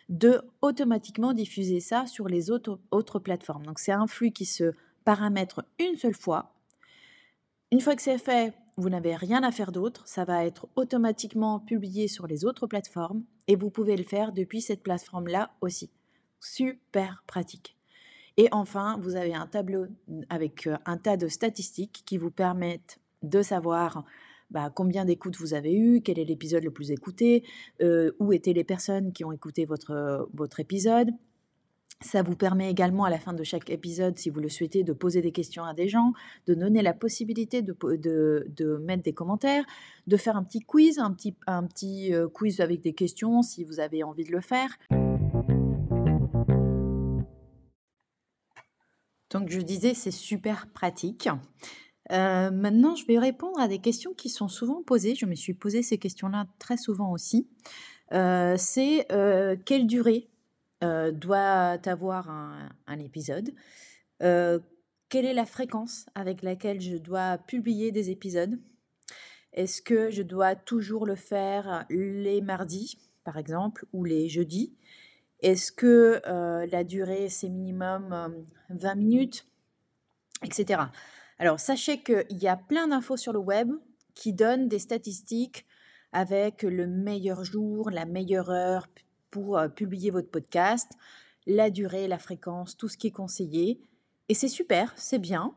de 0.10 0.42
automatiquement 0.62 1.34
diffuser 1.34 1.80
ça 1.80 2.06
sur 2.06 2.28
les 2.28 2.52
autres, 2.52 2.80
autres 2.92 3.20
plateformes. 3.20 3.66
Donc 3.66 3.80
c'est 3.80 3.92
un 3.92 4.08
flux 4.08 4.32
qui 4.32 4.46
se 4.46 4.74
paramètre 5.06 5.64
une 5.80 5.96
seule 5.96 6.16
fois. 6.16 6.54
Une 7.72 7.80
fois 7.80 7.96
que 7.96 8.02
c'est 8.02 8.18
fait, 8.18 8.54
vous 8.76 8.90
n'avez 8.90 9.16
rien 9.16 9.42
à 9.44 9.52
faire 9.52 9.72
d'autre, 9.72 10.08
ça 10.08 10.24
va 10.24 10.46
être 10.46 10.68
automatiquement 10.76 11.60
publié 11.60 12.08
sur 12.08 12.28
les 12.28 12.46
autres 12.46 12.68
plateformes 12.68 13.24
et 13.48 13.56
vous 13.56 13.72
pouvez 13.72 13.98
le 13.98 14.04
faire 14.04 14.34
depuis 14.34 14.62
cette 14.62 14.84
plateforme-là 14.84 15.52
aussi. 15.62 15.90
Super 16.40 17.24
pratique. 17.26 17.77
Et 18.38 18.48
enfin, 18.52 19.00
vous 19.02 19.16
avez 19.16 19.34
un 19.34 19.48
tableau 19.48 19.88
avec 20.30 20.70
un 20.86 20.98
tas 20.98 21.18
de 21.18 21.28
statistiques 21.28 22.04
qui 22.06 22.18
vous 22.18 22.30
permettent 22.30 23.00
de 23.24 23.42
savoir 23.42 24.06
bah, 24.52 24.72
combien 24.74 25.06
d'écoutes 25.06 25.38
vous 25.38 25.56
avez 25.56 25.74
eu, 25.74 26.02
quel 26.02 26.20
est 26.20 26.26
l'épisode 26.26 26.64
le 26.64 26.72
plus 26.72 26.92
écouté, 26.92 27.44
où 28.20 28.32
étaient 28.32 28.54
les 28.54 28.64
personnes 28.64 29.12
qui 29.12 29.26
ont 29.26 29.32
écouté 29.32 29.66
votre, 29.66 30.30
votre 30.34 30.60
épisode. 30.60 31.10
Ça 32.00 32.22
vous 32.22 32.36
permet 32.36 32.70
également 32.70 33.06
à 33.06 33.10
la 33.10 33.18
fin 33.18 33.34
de 33.34 33.44
chaque 33.44 33.72
épisode, 33.72 34.20
si 34.20 34.30
vous 34.30 34.40
le 34.40 34.50
souhaitez, 34.50 34.84
de 34.84 34.94
poser 34.94 35.24
des 35.24 35.32
questions 35.32 35.64
à 35.64 35.74
des 35.74 35.88
gens, 35.88 36.14
de 36.46 36.54
donner 36.54 36.84
la 36.84 36.94
possibilité 36.94 37.64
de, 37.64 37.76
de, 37.96 38.46
de 38.56 38.78
mettre 38.78 39.02
des 39.02 39.14
commentaires, 39.14 39.66
de 40.06 40.16
faire 40.16 40.38
un 40.38 40.44
petit 40.44 40.60
quiz, 40.60 41.00
un 41.00 41.12
petit, 41.12 41.36
un 41.48 41.64
petit 41.64 42.14
quiz 42.34 42.62
avec 42.62 42.82
des 42.82 42.94
questions 42.94 43.42
si 43.42 43.64
vous 43.64 43.80
avez 43.80 44.04
envie 44.04 44.26
de 44.26 44.32
le 44.32 44.42
faire. 44.42 44.78
Donc 49.30 49.50
je 49.50 49.60
disais, 49.60 49.94
c'est 49.94 50.12
super 50.12 50.68
pratique. 50.68 51.30
Euh, 52.12 52.52
maintenant, 52.52 52.96
je 52.96 53.06
vais 53.06 53.20
répondre 53.20 53.60
à 53.60 53.68
des 53.68 53.80
questions 53.80 54.14
qui 54.14 54.30
sont 54.30 54.48
souvent 54.48 54.82
posées. 54.84 55.16
Je 55.16 55.26
me 55.26 55.36
suis 55.36 55.54
posé 55.54 55.84
ces 55.84 55.98
questions-là 55.98 56.48
très 56.60 56.78
souvent 56.78 57.12
aussi. 57.12 57.48
Euh, 58.14 58.56
c'est 58.58 59.12
euh, 59.12 59.56
quelle 59.66 59.88
durée 59.88 60.30
doit 60.82 61.80
avoir 61.88 62.30
un, 62.30 62.70
un 62.86 63.00
épisode? 63.00 63.50
Quelle 64.20 65.26
est 65.26 65.34
la 65.34 65.46
fréquence 65.48 66.06
avec 66.14 66.44
laquelle 66.44 66.80
je 66.82 66.98
dois 66.98 67.40
publier 67.40 67.92
des 67.92 68.12
épisodes? 68.12 68.60
Est-ce 69.54 69.82
que 69.82 70.12
je 70.12 70.22
dois 70.22 70.56
toujours 70.56 71.08
le 71.08 71.16
faire 71.16 71.86
les 71.90 72.42
mardis, 72.42 73.00
par 73.24 73.38
exemple, 73.38 73.88
ou 73.92 74.04
les 74.04 74.30
jeudis? 74.30 74.76
Est-ce 75.42 75.72
que 75.72 76.22
la 76.70 76.84
durée, 76.84 77.30
c'est 77.30 77.50
minimum 77.50 78.46
20 78.70 78.96
minutes, 78.96 79.46
etc. 80.44 80.82
Alors, 81.40 81.60
sachez 81.60 82.02
qu'il 82.02 82.26
y 82.32 82.48
a 82.48 82.58
plein 82.58 82.88
d'infos 82.88 83.18
sur 83.18 83.34
le 83.34 83.40
web 83.40 83.72
qui 84.16 84.34
donnent 84.34 84.68
des 84.68 84.80
statistiques 84.80 85.66
avec 86.12 86.64
le 86.64 86.88
meilleur 86.88 87.44
jour, 87.44 87.92
la 87.92 88.06
meilleure 88.06 88.50
heure 88.50 88.88
pour 89.30 89.60
publier 89.76 90.10
votre 90.10 90.32
podcast, 90.32 90.92
la 91.46 91.70
durée, 91.70 92.08
la 92.08 92.18
fréquence, 92.18 92.76
tout 92.76 92.88
ce 92.88 92.98
qui 92.98 93.08
est 93.08 93.12
conseillé. 93.12 93.80
Et 94.30 94.34
c'est 94.34 94.48
super, 94.48 94.94
c'est 94.96 95.20
bien. 95.20 95.54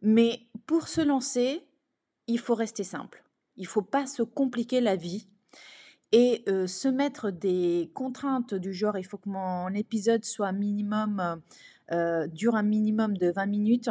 Mais 0.00 0.42
pour 0.66 0.88
se 0.88 1.00
lancer, 1.00 1.66
il 2.28 2.38
faut 2.38 2.54
rester 2.54 2.84
simple. 2.84 3.24
Il 3.56 3.64
ne 3.64 3.68
faut 3.68 3.82
pas 3.82 4.06
se 4.06 4.22
compliquer 4.22 4.80
la 4.80 4.94
vie 4.94 5.26
et 6.12 6.44
se 6.66 6.88
mettre 6.88 7.30
des 7.30 7.90
contraintes 7.94 8.54
du 8.54 8.72
genre, 8.72 8.96
il 8.98 9.04
faut 9.04 9.18
que 9.18 9.28
mon 9.28 9.68
épisode 9.74 10.24
soit 10.24 10.52
minimum, 10.52 11.42
dure 12.32 12.54
un 12.54 12.62
minimum 12.62 13.16
de 13.16 13.30
20 13.30 13.46
minutes, 13.46 13.90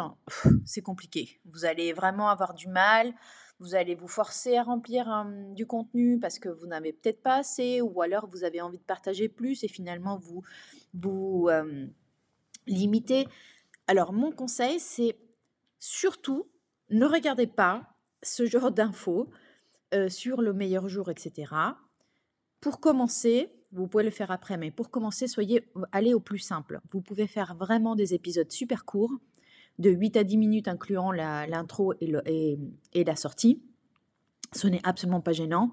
c'est 0.65 0.81
compliqué. 0.81 1.39
Vous 1.45 1.65
allez 1.65 1.93
vraiment 1.93 2.29
avoir 2.29 2.53
du 2.53 2.67
mal, 2.67 3.13
vous 3.59 3.74
allez 3.74 3.95
vous 3.95 4.07
forcer 4.07 4.55
à 4.57 4.63
remplir 4.63 5.25
du 5.55 5.65
contenu 5.65 6.19
parce 6.19 6.38
que 6.38 6.50
vous 6.50 6.67
n'avez 6.67 6.93
peut-être 6.93 7.24
pas 7.24 7.38
assez, 7.38 7.81
ou 7.81 8.01
alors 8.01 8.27
vous 8.27 8.43
avez 8.43 8.62
envie 8.62 8.77
de 8.77 8.83
partager 8.83 9.29
plus 9.29 9.63
et 9.63 9.67
finalement 9.67 10.17
vous 10.17 10.43
vous 10.93 11.50
limitez. 12.67 13.27
Alors 13.88 14.12
mon 14.12 14.31
conseil, 14.31 14.79
c'est 14.79 15.17
surtout 15.79 16.47
ne 16.89 17.05
regardez 17.05 17.47
pas 17.47 17.95
ce 18.24 18.45
genre 18.45 18.71
d'infos 18.71 19.29
sur 20.07 20.41
le 20.41 20.53
meilleur 20.53 20.88
jour, 20.89 21.09
etc. 21.09 21.53
Pour 22.59 22.79
commencer, 22.79 23.51
vous 23.71 23.87
pouvez 23.87 24.03
le 24.03 24.09
faire 24.09 24.31
après, 24.31 24.57
mais 24.57 24.71
pour 24.71 24.89
commencer, 24.89 25.27
soyez 25.27 25.67
allez 25.91 26.13
au 26.13 26.19
plus 26.19 26.39
simple. 26.39 26.79
Vous 26.91 27.01
pouvez 27.01 27.27
faire 27.27 27.55
vraiment 27.55 27.95
des 27.95 28.13
épisodes 28.13 28.51
super 28.51 28.85
courts, 28.85 29.13
de 29.79 29.89
8 29.89 30.17
à 30.17 30.23
10 30.23 30.37
minutes, 30.37 30.67
incluant 30.67 31.11
l'intro 31.11 31.93
et, 32.01 32.57
la 32.93 33.15
sortie. 33.15 33.61
Ce 34.53 34.67
n'est 34.67 34.81
absolument 34.83 35.21
pas 35.21 35.33
gênant. 35.33 35.71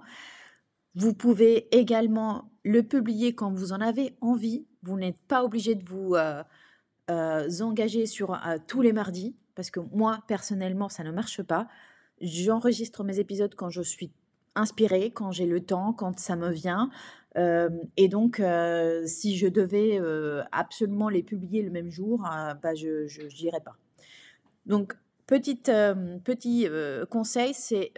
Vous 0.94 1.14
pouvez 1.14 1.74
également 1.76 2.50
le 2.64 2.82
publier 2.82 3.34
quand 3.34 3.52
vous 3.52 3.72
en 3.72 3.80
avez 3.80 4.16
envie. 4.20 4.66
Vous 4.82 4.96
n'êtes 4.96 5.18
pas 5.26 5.42
obligé 5.42 5.74
de 5.74 5.84
vous 5.88 6.14
euh, 6.14 6.42
euh, 7.10 7.48
engager 7.60 8.06
sur 8.06 8.34
euh, 8.34 8.58
tous 8.66 8.82
les 8.82 8.92
mardis, 8.92 9.34
parce 9.54 9.70
que 9.70 9.80
moi, 9.80 10.22
personnellement, 10.28 10.88
ça 10.88 11.02
ne 11.02 11.10
marche 11.10 11.42
pas. 11.42 11.68
J'enregistre 12.20 13.04
mes 13.04 13.18
épisodes 13.18 13.54
quand 13.54 13.70
je 13.70 13.82
suis 13.82 14.12
inspirée 14.54 15.11
quand 15.11 15.32
j'ai 15.32 15.46
le 15.46 15.61
temps, 15.61 15.92
quand 15.92 16.18
ça 16.18 16.37
me 16.37 16.50
vient. 16.50 16.90
Euh, 17.37 17.70
et 17.96 18.08
donc, 18.08 18.40
euh, 18.40 19.06
si 19.06 19.37
je 19.37 19.49
devais 19.49 19.99
euh, 20.00 20.42
absolument 20.52 21.08
les 21.08 21.23
publier 21.23 21.62
le 21.62 21.70
même 21.70 21.90
jour, 21.90 22.20
bah, 22.62 22.75
je 22.75 23.42
n'irais 23.42 23.61
pas. 23.61 23.76
Donc, 24.66 24.96
petite, 25.26 25.70
petit 26.25 26.68
conseil, 27.11 27.54
c'est 27.54 27.92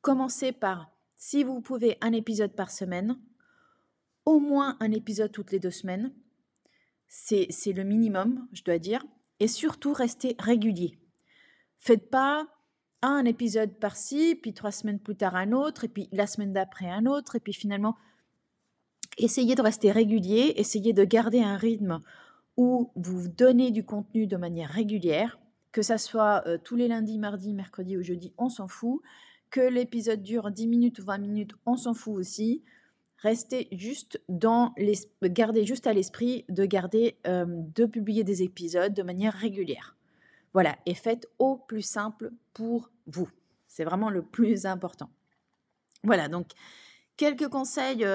commencer 0.00 0.52
par, 0.52 0.90
si 1.16 1.44
vous 1.44 1.60
pouvez, 1.60 1.98
un 2.00 2.12
épisode 2.12 2.52
par 2.52 2.70
semaine, 2.70 3.18
au 4.24 4.40
moins 4.40 4.76
un 4.80 4.92
épisode 4.92 5.32
toutes 5.32 5.52
les 5.52 5.60
deux 5.60 5.70
semaines. 5.70 6.12
C'est 7.08 7.72
le 7.72 7.84
minimum, 7.84 8.48
je 8.52 8.64
dois 8.64 8.78
dire. 8.78 9.04
Et 9.38 9.48
surtout, 9.48 9.92
restez 9.92 10.34
régulier. 10.38 10.98
Faites 11.78 12.10
pas 12.10 12.48
un 13.02 13.24
épisode 13.24 13.72
par-ci, 13.74 14.38
puis 14.40 14.52
trois 14.52 14.72
semaines 14.72 14.98
plus 14.98 15.16
tard 15.16 15.36
un 15.36 15.52
autre, 15.52 15.84
et 15.84 15.88
puis 15.88 16.08
la 16.12 16.26
semaine 16.26 16.52
d'après 16.52 16.88
un 16.90 17.06
autre, 17.06 17.36
et 17.36 17.40
puis 17.40 17.52
finalement, 17.52 17.96
essayez 19.18 19.54
de 19.54 19.62
rester 19.62 19.90
régulier, 19.90 20.54
essayez 20.56 20.92
de 20.92 21.04
garder 21.04 21.40
un 21.40 21.56
rythme 21.56 22.00
où 22.56 22.90
vous 22.96 23.28
donnez 23.28 23.70
du 23.70 23.84
contenu 23.84 24.26
de 24.26 24.36
manière 24.36 24.70
régulière, 24.70 25.38
que 25.72 25.82
ça 25.82 25.98
soit 25.98 26.42
euh, 26.46 26.58
tous 26.62 26.76
les 26.76 26.88
lundis, 26.88 27.18
mardis, 27.18 27.52
mercredis 27.52 27.98
ou 27.98 28.02
jeudi, 28.02 28.32
on 28.38 28.48
s'en 28.48 28.66
fout, 28.66 29.02
que 29.50 29.60
l'épisode 29.60 30.22
dure 30.22 30.50
10 30.50 30.66
minutes 30.66 30.98
ou 30.98 31.04
20 31.04 31.18
minutes, 31.18 31.52
on 31.66 31.76
s'en 31.76 31.94
fout 31.94 32.16
aussi. 32.16 32.62
Restez 33.18 33.68
juste 33.72 34.20
dans 34.28 34.72
les, 34.76 34.94
gardez 35.22 35.64
juste 35.64 35.86
à 35.86 35.92
l'esprit 35.92 36.44
de 36.48 36.64
garder, 36.64 37.16
euh, 37.26 37.46
de 37.46 37.86
publier 37.86 38.24
des 38.24 38.42
épisodes 38.42 38.92
de 38.92 39.02
manière 39.02 39.32
régulière. 39.32 39.95
Voilà, 40.56 40.78
et 40.86 40.94
faites 40.94 41.28
au 41.38 41.58
plus 41.58 41.82
simple 41.82 42.32
pour 42.54 42.88
vous. 43.06 43.28
C'est 43.68 43.84
vraiment 43.84 44.08
le 44.08 44.22
plus 44.22 44.64
important. 44.64 45.10
Voilà, 46.02 46.28
donc 46.28 46.46
quelques 47.18 47.48
conseils 47.48 48.06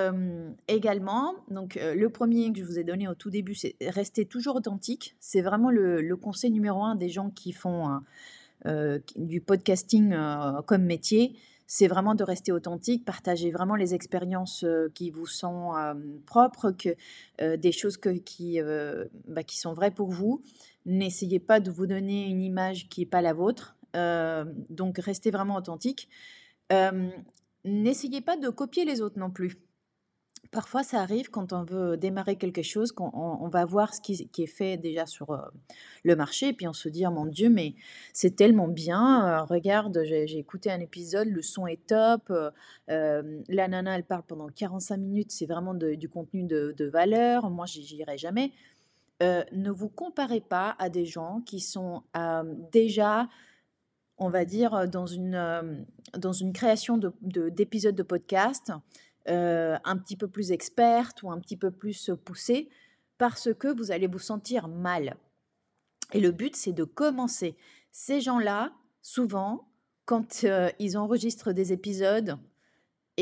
également. 0.68 1.36
Donc 1.52 1.76
le 1.80 2.10
premier 2.10 2.52
que 2.52 2.58
je 2.58 2.64
vous 2.64 2.80
ai 2.80 2.84
donné 2.84 3.08
au 3.08 3.14
tout 3.14 3.30
début, 3.30 3.54
c'est 3.54 3.76
rester 3.80 4.26
toujours 4.26 4.56
authentique. 4.56 5.16
C'est 5.20 5.42
vraiment 5.42 5.70
le, 5.70 6.16
conseil 6.16 6.50
numéro 6.50 6.84
un 6.84 6.96
des 6.96 7.10
gens 7.10 7.30
qui 7.30 7.52
font 7.52 8.02
du 8.66 9.42
podcasting 9.42 10.16
comme 10.66 10.84
métier, 10.84 11.36
c'est 11.68 11.88
vraiment 11.88 12.16
de 12.16 12.24
rester 12.24 12.52
authentique, 12.52 13.06
partager 13.06 13.52
vraiment 13.52 13.76
les 13.76 13.94
expériences 13.94 14.66
qui 14.96 15.12
vous 15.12 15.28
sont 15.28 15.74
propres, 16.26 16.72
que, 16.72 17.56
des 17.56 17.72
choses 17.72 18.00
bah, 19.28 19.44
qui 19.44 19.60
sont 19.60 19.74
vraies 19.74 19.92
pour 19.92 20.10
vous. 20.10 20.42
N'essayez 20.86 21.40
pas 21.40 21.60
de 21.60 21.72
vous 21.72 21.88
donner 21.88 22.28
une 22.28 22.42
image 22.42 22.90
qui 22.90 23.02
n'est 23.02 23.08
pas 23.08 23.22
la 23.22 23.34
vôtre. 23.34 23.78
donc 23.94 24.98
restez 24.98 25.32
vraiment 25.32 25.56
authentique. 25.56 26.10
N'essayez 27.64 28.22
pas 28.22 28.38
de 28.38 28.50
copier 28.50 28.86
les 28.86 29.02
autres 29.02 29.20
non 29.20 29.30
plus. 29.30 29.58
Parfois, 30.52 30.84
ça 30.84 31.00
arrive 31.00 31.30
quand 31.30 31.54
on 31.54 31.64
veut 31.64 31.96
démarrer 31.96 32.36
quelque 32.36 32.62
chose, 32.62 32.92
qu'on 32.92 33.10
on, 33.14 33.48
va 33.48 33.64
voir 33.64 33.94
ce 33.94 34.02
qui, 34.02 34.30
est 34.38 34.46
fait 34.48 34.76
déjà 34.76 35.06
sur 35.06 35.40
le 36.04 36.16
marché, 36.18 36.50
et 36.50 36.54
puis 36.54 36.68
on 36.68 36.74
se 36.74 36.90
dit, 36.90 37.06
«Oh 37.08 37.12
mon 37.12 37.26
Dieu, 37.26 37.50
mais 37.50 37.76
c'est 38.12 38.36
tellement 38.36 38.68
bien, 38.68 39.44
regarde, 39.44 40.02
j'ai 40.04 40.38
écouté 40.38 40.70
un 40.70 40.82
épisode, 40.82 41.30
le 41.30 41.42
son 41.42 41.68
est 41.68 41.88
top, 41.88 42.34
la 42.88 43.68
nana, 43.70 43.96
elle 43.96 44.04
parle 44.04 44.24
pendant 44.24 44.50
45 44.50 44.98
minutes, 44.98 45.32
c'est 45.32 45.46
vraiment 45.46 45.74
du 45.74 46.10
contenu 46.10 46.44
de, 46.44 46.74
de 46.76 46.86
valeur, 46.86 47.50
moi, 47.50 47.66
j'y 47.66 47.96
irai 47.96 48.18
jamais. 48.18 48.52
Ne 49.22 49.70
vous 49.70 49.90
comparez 49.90 50.42
pas 50.42 50.75
à 50.80 50.90
des 50.90 51.06
gens 51.06 51.42
qui 51.46 51.60
sont 51.60 52.04
déjà 52.72 53.28
on 54.24 54.30
va 54.30 54.46
dire, 54.46 54.88
dans 54.88 55.08
une, 55.08 55.86
dans 56.16 56.32
une 56.32 56.54
création 56.54 57.00
d'épisodes 57.22 57.96
de, 57.96 58.04
de 58.04 58.08
podcast, 58.08 58.72
un 59.25 59.98
petit 59.98 60.16
peu 60.16 60.28
plus 60.28 60.51
experte 60.51 61.24
ou 61.24 61.32
un 61.32 61.40
petit 61.40 61.58
peu 61.58 61.72
plus 61.72 62.12
poussée, 62.24 62.70
parce 63.18 63.51
que 63.54 63.68
vous 63.68 63.92
allez 63.92 64.06
vous 64.06 64.20
sentir 64.20 64.68
mal. 64.68 65.18
Et 66.13 66.20
le 66.20 66.32
but, 66.32 66.56
c'est 66.56 66.72
de 66.72 66.84
commencer. 66.84 67.56
Ces 67.92 68.22
gens-là, 68.22 68.74
souvent, 69.01 69.68
quand 70.06 70.46
ils 70.78 70.98
enregistrent 70.98 71.51
des 71.51 71.74
épisodes 71.74 72.38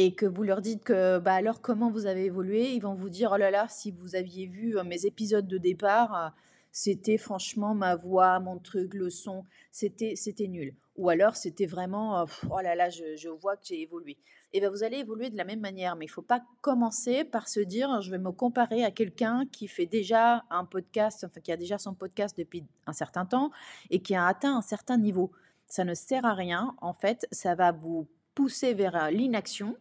et 0.01 0.15
que 0.15 0.25
vous 0.25 0.43
leur 0.43 0.61
dites 0.61 0.83
que, 0.85 1.19
bah 1.19 1.33
alors 1.33 1.61
comment 1.61 1.91
vous 1.91 2.05
avez 2.05 2.25
évolué, 2.25 2.71
ils 2.71 2.81
vont 2.81 2.93
vous 2.93 3.09
dire, 3.09 3.31
oh 3.33 3.37
là 3.37 3.51
là, 3.51 3.67
si 3.67 3.91
vous 3.91 4.15
aviez 4.15 4.47
vu 4.47 4.77
mes 4.85 5.05
épisodes 5.05 5.47
de 5.47 5.57
départ, 5.57 6.33
c'était 6.71 7.17
franchement 7.17 7.75
ma 7.75 7.95
voix, 7.95 8.39
mon 8.39 8.59
truc, 8.59 8.93
le 8.93 9.09
son, 9.09 9.43
c'était 9.71 10.15
c'était 10.15 10.47
nul. 10.47 10.73
Ou 10.95 11.09
alors 11.09 11.35
c'était 11.35 11.65
vraiment, 11.65 12.25
oh 12.49 12.59
là 12.61 12.75
là, 12.75 12.89
je, 12.89 13.17
je 13.17 13.27
vois 13.27 13.57
que 13.57 13.65
j'ai 13.65 13.81
évolué. 13.81 14.17
Et 14.53 14.61
bien 14.61 14.69
vous 14.69 14.83
allez 14.83 14.99
évoluer 14.99 15.29
de 15.29 15.37
la 15.37 15.43
même 15.43 15.59
manière, 15.59 15.97
mais 15.97 16.05
il 16.05 16.09
ne 16.09 16.13
faut 16.13 16.21
pas 16.21 16.43
commencer 16.61 17.25
par 17.25 17.49
se 17.49 17.59
dire, 17.59 18.01
je 18.01 18.09
vais 18.09 18.17
me 18.17 18.31
comparer 18.31 18.85
à 18.85 18.91
quelqu'un 18.91 19.45
qui 19.51 19.67
fait 19.67 19.85
déjà 19.85 20.45
un 20.49 20.63
podcast, 20.63 21.25
enfin 21.27 21.41
qui 21.41 21.51
a 21.51 21.57
déjà 21.57 21.77
son 21.77 21.93
podcast 21.93 22.37
depuis 22.37 22.63
un 22.87 22.93
certain 22.93 23.25
temps 23.25 23.51
et 23.89 24.01
qui 24.01 24.15
a 24.15 24.25
atteint 24.25 24.55
un 24.55 24.61
certain 24.61 24.97
niveau. 24.97 25.31
Ça 25.67 25.83
ne 25.83 25.93
sert 25.93 26.25
à 26.25 26.33
rien, 26.33 26.75
en 26.81 26.93
fait, 26.93 27.27
ça 27.31 27.53
va 27.53 27.71
vous 27.71 28.07
pousser 28.33 28.73
vers 28.73 29.11
l'inaction. 29.11 29.75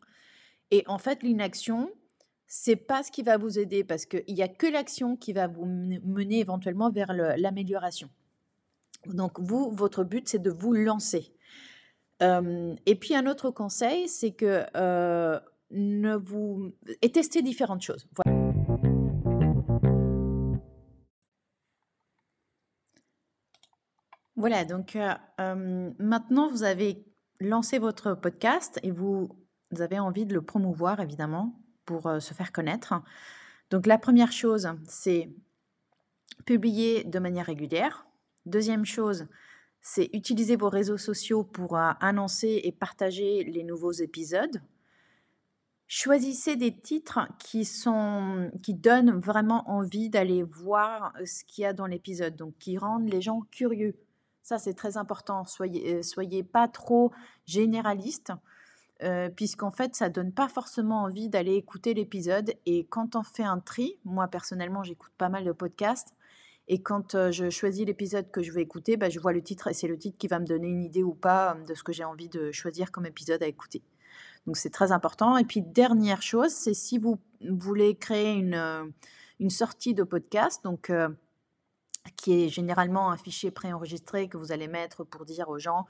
Et 0.70 0.84
en 0.86 0.98
fait, 0.98 1.22
l'inaction, 1.22 1.90
c'est 2.46 2.76
pas 2.76 3.02
ce 3.02 3.10
qui 3.10 3.22
va 3.22 3.36
vous 3.36 3.58
aider 3.58 3.84
parce 3.84 4.06
qu'il 4.06 4.34
n'y 4.34 4.42
a 4.42 4.48
que 4.48 4.66
l'action 4.66 5.16
qui 5.16 5.32
va 5.32 5.46
vous 5.46 5.64
mener 5.66 6.40
éventuellement 6.40 6.90
vers 6.90 7.12
l'amélioration. 7.12 8.08
Donc 9.06 9.38
vous, 9.40 9.70
votre 9.70 10.04
but, 10.04 10.28
c'est 10.28 10.38
de 10.38 10.50
vous 10.50 10.72
lancer. 10.72 11.32
et 12.20 12.96
puis 13.00 13.14
un 13.14 13.26
autre 13.26 13.50
conseil, 13.50 14.08
c'est 14.08 14.32
que 14.32 14.64
ne 15.70 16.16
vous 16.16 16.72
et 17.02 17.12
testez 17.12 17.42
différentes 17.42 17.82
choses. 17.82 18.08
Voilà. 18.16 18.38
Voilà, 24.36 24.64
donc 24.64 24.96
maintenant 25.98 26.48
vous 26.48 26.62
avez 26.62 27.04
lancé 27.40 27.78
votre 27.78 28.14
podcast 28.14 28.78
et 28.82 28.90
vous 28.92 29.28
avez 29.76 29.98
envie 29.98 30.26
de 30.26 30.34
le 30.34 30.42
promouvoir 30.42 31.00
évidemment 31.00 31.60
pour 31.84 32.10
se 32.20 32.34
faire 32.34 32.52
connaître. 32.52 32.94
Donc 33.70 33.86
la 33.86 33.98
première 33.98 34.32
chose, 34.32 34.68
c'est 34.86 35.30
publier 36.46 37.04
de 37.04 37.18
manière 37.18 37.46
régulière. 37.46 38.06
Deuxième 38.46 38.84
chose, 38.84 39.26
c'est 39.80 40.10
utiliser 40.12 40.56
vos 40.56 40.68
réseaux 40.68 40.96
sociaux 40.96 41.44
pour 41.44 41.76
annoncer 41.76 42.60
et 42.64 42.72
partager 42.72 43.44
les 43.44 43.64
nouveaux 43.64 43.92
épisodes. 43.92 44.62
Choisissez 45.86 46.56
des 46.56 46.76
titres 46.76 47.20
qui, 47.38 47.64
sont, 47.64 48.50
qui 48.62 48.74
donnent 48.74 49.18
vraiment 49.18 49.68
envie 49.70 50.10
d'aller 50.10 50.42
voir 50.42 51.14
ce 51.24 51.44
qu'il 51.44 51.62
y 51.62 51.66
a 51.66 51.72
dans 51.72 51.86
l'épisode, 51.86 52.36
donc 52.36 52.54
qui 52.58 52.76
rendent 52.76 53.08
les 53.08 53.22
gens 53.22 53.40
curieux. 53.50 53.96
Ça, 54.42 54.58
c'est 54.58 54.74
très 54.74 54.96
important. 54.96 55.44
Soyez, 55.44 56.02
soyez 56.02 56.42
pas 56.42 56.68
trop 56.68 57.12
généraliste 57.46 58.32
puisqu'en 59.36 59.70
fait, 59.70 59.94
ça 59.94 60.08
donne 60.08 60.32
pas 60.32 60.48
forcément 60.48 61.02
envie 61.02 61.28
d'aller 61.28 61.54
écouter 61.54 61.94
l'épisode. 61.94 62.52
Et 62.66 62.84
quand 62.86 63.16
on 63.16 63.22
fait 63.22 63.44
un 63.44 63.60
tri, 63.60 63.98
moi 64.04 64.28
personnellement, 64.28 64.82
j'écoute 64.82 65.12
pas 65.16 65.28
mal 65.28 65.44
de 65.44 65.52
podcasts. 65.52 66.14
Et 66.70 66.82
quand 66.82 67.30
je 67.30 67.48
choisis 67.48 67.86
l'épisode 67.86 68.30
que 68.30 68.42
je 68.42 68.52
vais 68.52 68.62
écouter, 68.62 68.96
bah, 68.96 69.08
je 69.08 69.18
vois 69.20 69.32
le 69.32 69.42
titre 69.42 69.68
et 69.68 69.74
c'est 69.74 69.88
le 69.88 69.96
titre 69.96 70.18
qui 70.18 70.28
va 70.28 70.38
me 70.38 70.44
donner 70.46 70.68
une 70.68 70.82
idée 70.82 71.02
ou 71.02 71.14
pas 71.14 71.56
de 71.66 71.74
ce 71.74 71.82
que 71.82 71.92
j'ai 71.92 72.04
envie 72.04 72.28
de 72.28 72.52
choisir 72.52 72.92
comme 72.92 73.06
épisode 73.06 73.42
à 73.42 73.46
écouter. 73.46 73.82
Donc 74.46 74.56
c'est 74.56 74.70
très 74.70 74.92
important. 74.92 75.38
Et 75.38 75.44
puis 75.44 75.62
dernière 75.62 76.22
chose, 76.22 76.50
c'est 76.50 76.74
si 76.74 76.98
vous 76.98 77.18
voulez 77.40 77.96
créer 77.96 78.34
une, 78.34 78.92
une 79.40 79.50
sortie 79.50 79.94
de 79.94 80.02
podcast, 80.02 80.62
donc 80.62 80.92
qui 82.16 82.44
est 82.44 82.48
généralement 82.48 83.10
un 83.10 83.16
fichier 83.16 83.50
préenregistré 83.50 84.28
que 84.28 84.36
vous 84.36 84.52
allez 84.52 84.68
mettre 84.68 85.04
pour 85.04 85.24
dire 85.24 85.48
aux 85.48 85.58
gens 85.58 85.86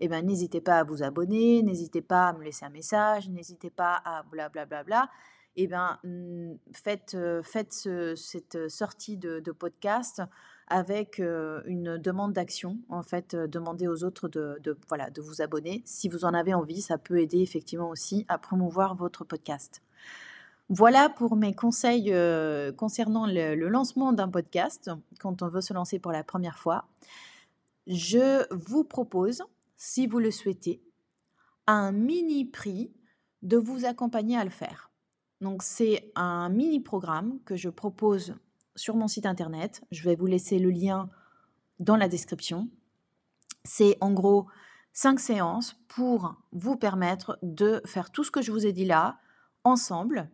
eh 0.00 0.08
ben, 0.08 0.24
n'hésitez 0.24 0.60
pas 0.60 0.78
à 0.78 0.84
vous 0.84 1.02
abonner, 1.02 1.62
n'hésitez 1.62 2.00
pas 2.00 2.28
à 2.28 2.32
me 2.32 2.42
laisser 2.42 2.64
un 2.64 2.70
message, 2.70 3.28
n'hésitez 3.28 3.70
pas 3.70 4.00
à 4.04 4.22
blablabla. 4.22 4.82
Bla, 4.82 5.10
eh 5.56 5.66
ben, 5.66 5.98
mmh, 6.04 6.54
faites, 6.72 7.16
faites 7.42 7.88
cette 8.16 8.68
sortie 8.68 9.16
de, 9.18 9.42
podcast 9.52 10.22
avec 10.68 11.18
une 11.18 11.98
demande 11.98 12.32
d'action. 12.32 12.78
En 12.88 13.02
fait, 13.02 13.34
demandez 13.34 13.88
aux 13.88 14.04
autres 14.04 14.28
de, 14.28 14.78
voilà, 14.88 15.10
de 15.10 15.20
vous 15.20 15.42
abonner. 15.42 15.82
Si 15.84 16.08
vous 16.08 16.24
en 16.24 16.32
avez 16.32 16.54
envie, 16.54 16.80
ça 16.80 16.96
peut 16.96 17.18
aider 17.18 17.40
effectivement 17.40 17.90
aussi 17.90 18.24
à 18.28 18.38
promouvoir 18.38 18.94
votre 18.94 19.24
podcast. 19.24 19.82
Voilà 20.68 21.08
pour 21.08 21.34
mes 21.34 21.52
conseils 21.52 22.14
concernant 22.76 23.26
le 23.26 23.68
lancement 23.68 24.12
d'un 24.12 24.28
podcast 24.28 24.90
quand 25.18 25.42
on 25.42 25.48
veut 25.48 25.60
se 25.60 25.74
lancer 25.74 25.98
pour 25.98 26.12
la 26.12 26.22
première 26.22 26.58
fois. 26.58 26.86
Je 27.88 28.46
vous 28.54 28.84
propose 28.84 29.42
si 29.82 30.06
vous 30.06 30.18
le 30.18 30.30
souhaitez, 30.30 30.82
à 31.66 31.72
un 31.72 31.90
mini 31.90 32.44
prix 32.44 32.92
de 33.40 33.56
vous 33.56 33.86
accompagner 33.86 34.36
à 34.36 34.44
le 34.44 34.50
faire. 34.50 34.90
Donc 35.40 35.62
c'est 35.62 36.12
un 36.16 36.50
mini 36.50 36.80
programme 36.80 37.40
que 37.46 37.56
je 37.56 37.70
propose 37.70 38.34
sur 38.76 38.94
mon 38.94 39.08
site 39.08 39.24
internet. 39.24 39.80
Je 39.90 40.04
vais 40.04 40.16
vous 40.16 40.26
laisser 40.26 40.58
le 40.58 40.68
lien 40.68 41.08
dans 41.78 41.96
la 41.96 42.08
description. 42.08 42.68
C'est 43.64 43.96
en 44.02 44.12
gros 44.12 44.48
cinq 44.92 45.18
séances 45.18 45.74
pour 45.88 46.36
vous 46.52 46.76
permettre 46.76 47.38
de 47.42 47.80
faire 47.86 48.10
tout 48.10 48.22
ce 48.22 48.30
que 48.30 48.42
je 48.42 48.52
vous 48.52 48.66
ai 48.66 48.74
dit 48.74 48.84
là 48.84 49.18
ensemble. 49.64 50.30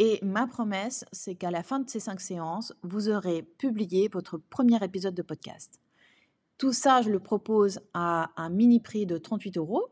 Et 0.00 0.18
ma 0.24 0.48
promesse, 0.48 1.04
c'est 1.12 1.36
qu'à 1.36 1.52
la 1.52 1.62
fin 1.62 1.78
de 1.78 1.88
ces 1.88 2.00
cinq 2.00 2.20
séances, 2.20 2.74
vous 2.82 3.08
aurez 3.10 3.44
publié 3.44 4.08
votre 4.08 4.38
premier 4.38 4.82
épisode 4.82 5.14
de 5.14 5.22
podcast. 5.22 5.78
Tout 6.62 6.72
ça, 6.72 7.02
je 7.02 7.10
le 7.10 7.18
propose 7.18 7.80
à 7.92 8.30
un 8.36 8.48
mini 8.48 8.78
prix 8.78 9.04
de 9.04 9.18
38 9.18 9.56
euros. 9.56 9.88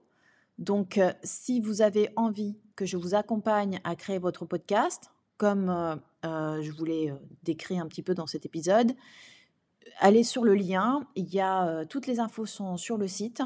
Donc, 0.58 0.98
euh, 0.98 1.12
si 1.24 1.60
vous 1.60 1.82
avez 1.82 2.10
envie 2.14 2.56
que 2.76 2.86
je 2.86 2.96
vous 2.96 3.16
accompagne 3.16 3.80
à 3.82 3.96
créer 3.96 4.18
votre 4.18 4.46
podcast, 4.46 5.10
comme 5.36 5.68
euh, 5.68 5.96
euh, 6.24 6.62
je 6.62 6.70
vous 6.70 6.84
l'ai 6.84 7.12
décrit 7.42 7.80
un 7.80 7.88
petit 7.88 8.04
peu 8.04 8.14
dans 8.14 8.28
cet 8.28 8.46
épisode, 8.46 8.92
allez 9.98 10.22
sur 10.22 10.44
le 10.44 10.54
lien. 10.54 11.08
Il 11.16 11.34
y 11.34 11.40
a 11.40 11.84
toutes 11.86 12.06
les 12.06 12.20
infos 12.20 12.46
sont 12.46 12.76
sur 12.76 12.98
le 12.98 13.08
site. 13.08 13.42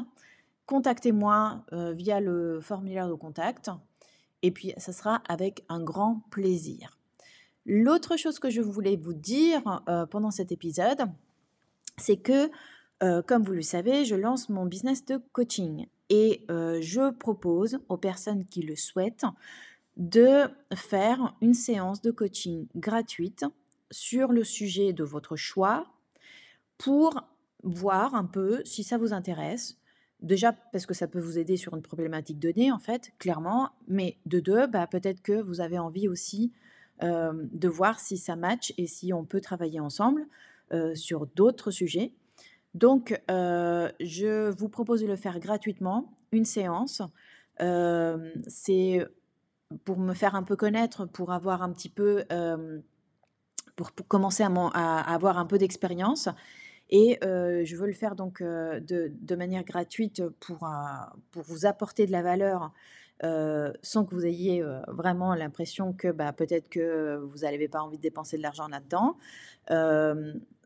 Contactez-moi 0.67 1.65
via 1.71 2.19
le 2.19 2.59
formulaire 2.61 3.09
de 3.09 3.15
contact. 3.15 3.71
Et 4.43 4.51
puis, 4.51 4.71
ça 4.77 4.93
sera 4.93 5.23
avec 5.27 5.65
un 5.67 5.81
grand 5.81 6.21
plaisir. 6.29 6.99
L'autre 7.65 8.17
chose 8.17 8.37
que 8.37 8.51
je 8.51 8.61
voulais 8.61 8.97
vous 8.97 9.15
dire 9.15 9.81
pendant 10.11 10.29
cet 10.29 10.51
épisode, 10.51 11.09
c'est 11.97 12.17
que 12.17 12.51
comme 12.99 13.43
vous 13.43 13.53
le 13.53 13.61
savez, 13.61 14.05
je 14.05 14.15
lance 14.15 14.49
mon 14.49 14.65
business 14.65 15.05
de 15.05 15.19
coaching 15.31 15.87
et 16.09 16.45
je 16.49 17.11
propose 17.11 17.79
aux 17.89 17.97
personnes 17.97 18.45
qui 18.45 18.61
le 18.61 18.75
souhaitent 18.75 19.25
de 19.97 20.43
faire 20.73 21.35
une 21.41 21.53
séance 21.53 22.01
de 22.01 22.11
coaching 22.11 22.67
gratuite 22.75 23.45
sur 23.91 24.31
le 24.31 24.43
sujet 24.43 24.93
de 24.93 25.03
votre 25.03 25.35
choix 25.35 25.87
pour 26.77 27.23
voir 27.63 28.15
un 28.15 28.25
peu 28.25 28.61
si 28.65 28.83
ça 28.83 28.97
vous 28.97 29.13
intéresse. 29.13 29.77
Déjà 30.21 30.53
parce 30.53 30.85
que 30.85 30.93
ça 30.93 31.07
peut 31.07 31.19
vous 31.19 31.37
aider 31.37 31.57
sur 31.57 31.75
une 31.75 31.81
problématique 31.81 32.39
donnée, 32.39 32.71
en 32.71 32.79
fait, 32.79 33.11
clairement, 33.19 33.69
mais 33.87 34.17
de 34.25 34.39
deux, 34.39 34.67
bah, 34.67 34.87
peut-être 34.87 35.21
que 35.21 35.41
vous 35.41 35.61
avez 35.61 35.77
envie 35.77 36.07
aussi 36.07 36.53
de 37.01 37.67
voir 37.67 37.99
si 37.99 38.17
ça 38.17 38.35
match 38.35 38.73
et 38.77 38.87
si 38.87 39.11
on 39.11 39.25
peut 39.25 39.41
travailler 39.41 39.79
ensemble 39.79 40.25
sur 40.93 41.27
d'autres 41.27 41.71
sujets. 41.71 42.13
Donc, 42.75 43.19
je 43.29 44.51
vous 44.51 44.69
propose 44.69 45.01
de 45.01 45.07
le 45.07 45.15
faire 45.15 45.39
gratuitement, 45.39 46.13
une 46.33 46.43
séance. 46.45 47.01
c'est 47.57 49.07
pour 49.85 49.97
me 49.97 50.13
faire 50.13 50.35
un 50.35 50.43
peu 50.43 50.57
connaître, 50.57 51.05
pour 51.05 51.31
avoir 51.31 51.63
un 51.63 51.71
petit 51.71 51.89
peu, 51.89 52.25
pour, 53.77 53.93
commencer 54.07 54.43
à, 54.43 55.13
avoir 55.13 55.37
un 55.37 55.45
peu 55.45 55.57
d'expérience. 55.57 56.27
Et 56.89 57.17
je 57.21 57.75
veux 57.77 57.87
le 57.87 57.93
faire 57.93 58.15
donc 58.15 58.43
de, 58.43 59.35
manière 59.35 59.63
gratuite 59.63 60.21
pour, 60.41 60.67
pour 61.31 61.43
vous 61.43 61.65
apporter 61.65 62.05
de 62.05 62.11
la 62.11 62.21
valeur 62.21 62.73
sans 63.21 64.03
que 64.05 64.13
vous 64.13 64.25
ayez 64.25 64.61
vraiment 64.89 65.33
l'impression 65.33 65.93
que 65.93 66.09
bah, 66.09 66.33
peut-être 66.33 66.67
que 66.67 67.15
vous 67.23 67.39
n'avez 67.39 67.69
pas 67.69 67.79
envie 67.79 67.95
de 67.95 68.01
dépenser 68.01 68.35
de 68.35 68.41
l'argent 68.41 68.67
là-dedans. 68.67 69.15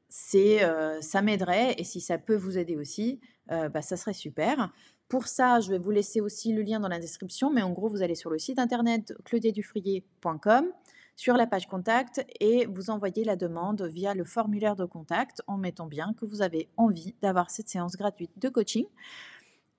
C'est, 0.09 0.59
ça 1.01 1.21
m'aiderait 1.21 1.75
et 1.77 1.83
si 1.83 2.01
ça 2.01 2.17
peut 2.17 2.35
vous 2.35 2.57
aider 2.57 2.75
aussi, 2.75 3.19
bah, 3.47 3.81
ça 3.81 3.95
serait 3.95 4.13
super. 4.13 4.71
Pour 5.07 5.27
ça, 5.27 5.59
je 5.59 5.71
vais 5.71 5.79
vous 5.79 5.89
laisser 5.89 6.21
aussi 6.21 6.53
le 6.53 6.61
lien 6.61 6.79
dans 6.79 6.87
la 6.87 6.99
description, 6.99 7.51
mais 7.51 7.63
en 7.63 7.71
gros, 7.71 7.89
vous 7.89 8.03
allez 8.03 8.13
sur 8.13 8.29
le 8.29 8.37
site 8.37 8.59
internet 8.59 9.13
claudiedufrier.com, 9.25 10.71
sur 11.15 11.35
la 11.35 11.47
page 11.47 11.67
contact, 11.67 12.23
et 12.39 12.67
vous 12.67 12.91
envoyez 12.91 13.23
la 13.23 13.35
demande 13.35 13.81
via 13.81 14.13
le 14.13 14.23
formulaire 14.23 14.75
de 14.75 14.85
contact 14.85 15.41
en 15.47 15.57
mettant 15.57 15.87
bien 15.87 16.13
que 16.13 16.25
vous 16.25 16.43
avez 16.43 16.69
envie 16.77 17.15
d'avoir 17.23 17.49
cette 17.49 17.69
séance 17.69 17.95
gratuite 17.95 18.31
de 18.37 18.49
coaching. 18.49 18.85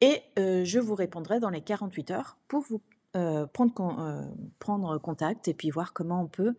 Et 0.00 0.20
je 0.36 0.78
vous 0.80 0.96
répondrai 0.96 1.38
dans 1.38 1.50
les 1.50 1.60
48 1.60 2.10
heures 2.10 2.36
pour 2.48 2.62
vous 2.62 2.80
prendre, 3.12 4.32
prendre, 4.58 4.98
contact 4.98 5.46
et 5.46 5.54
puis 5.54 5.70
voir 5.70 5.92
comment 5.92 6.22
on 6.22 6.26
peut 6.26 6.54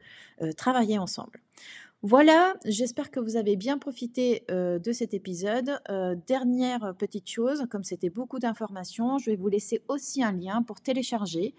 travailler 0.55 0.97
ensemble. 0.97 1.41
Voilà, 2.03 2.55
j'espère 2.65 3.11
que 3.11 3.19
vous 3.19 3.35
avez 3.35 3.55
bien 3.55 3.77
profité 3.77 4.43
de 4.49 4.91
cet 4.91 5.13
épisode. 5.13 5.79
dernière 6.25 6.95
petite 6.97 7.29
chose, 7.29 7.67
comme 7.69 7.83
c'était 7.83 8.09
beaucoup 8.09 8.39
d'informations, 8.39 9.19
je 9.19 9.29
vais 9.29 9.35
vous 9.35 9.49
laisser 9.49 9.83
aussi 9.87 10.23
un 10.23 10.31
lien 10.31 10.63
pour 10.63 10.81
télécharger 10.81 11.53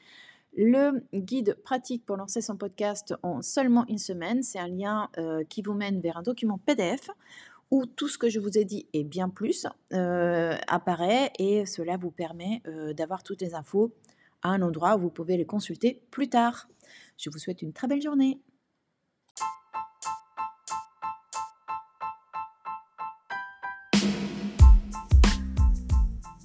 le 0.57 1.05
guide 1.15 1.57
pratique 1.63 2.05
pour 2.05 2.17
lancer 2.17 2.41
son 2.41 2.57
podcast 2.57 3.15
en 3.23 3.41
seulement 3.41 3.87
une 3.89 3.99
semaine. 3.99 4.43
C'est 4.43 4.59
un 4.59 4.67
lien 4.67 5.11
qui 5.49 5.63
vous 5.63 5.75
mène 5.75 6.01
vers 6.01 6.17
un 6.17 6.23
document 6.23 6.59
PDF 6.59 7.09
où 7.71 7.87
tout 7.87 8.09
ce 8.09 8.19
que 8.19 8.29
je 8.29 8.41
vous 8.41 8.59
ai 8.59 8.65
dit 8.65 8.89
et 8.93 9.05
bien 9.05 9.29
plus 9.29 9.69
apparaît 9.95 11.31
et 11.39 11.67
cela 11.67 11.97
vous 11.97 12.11
permet 12.11 12.63
d'avoir 12.97 13.23
toutes 13.23 13.43
les 13.43 13.55
infos 13.55 13.93
à 14.43 14.49
un 14.49 14.63
endroit 14.63 14.97
où 14.97 14.99
vous 14.99 15.11
pouvez 15.11 15.37
les 15.37 15.47
consulter 15.47 16.03
plus 16.11 16.29
tard. 16.29 16.69
Je 17.17 17.31
vous 17.31 17.39
souhaite 17.39 17.63
une 17.63 17.73
très 17.73 17.87
belle 17.87 18.03
journée. 18.03 18.41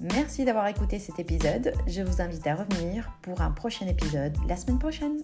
Merci 0.00 0.44
d'avoir 0.44 0.68
écouté 0.68 0.98
cet 0.98 1.18
épisode. 1.18 1.72
Je 1.86 2.02
vous 2.02 2.22
invite 2.22 2.46
à 2.46 2.54
revenir 2.54 3.10
pour 3.22 3.40
un 3.40 3.50
prochain 3.50 3.86
épisode 3.86 4.36
la 4.46 4.56
semaine 4.56 4.78
prochaine. 4.78 5.22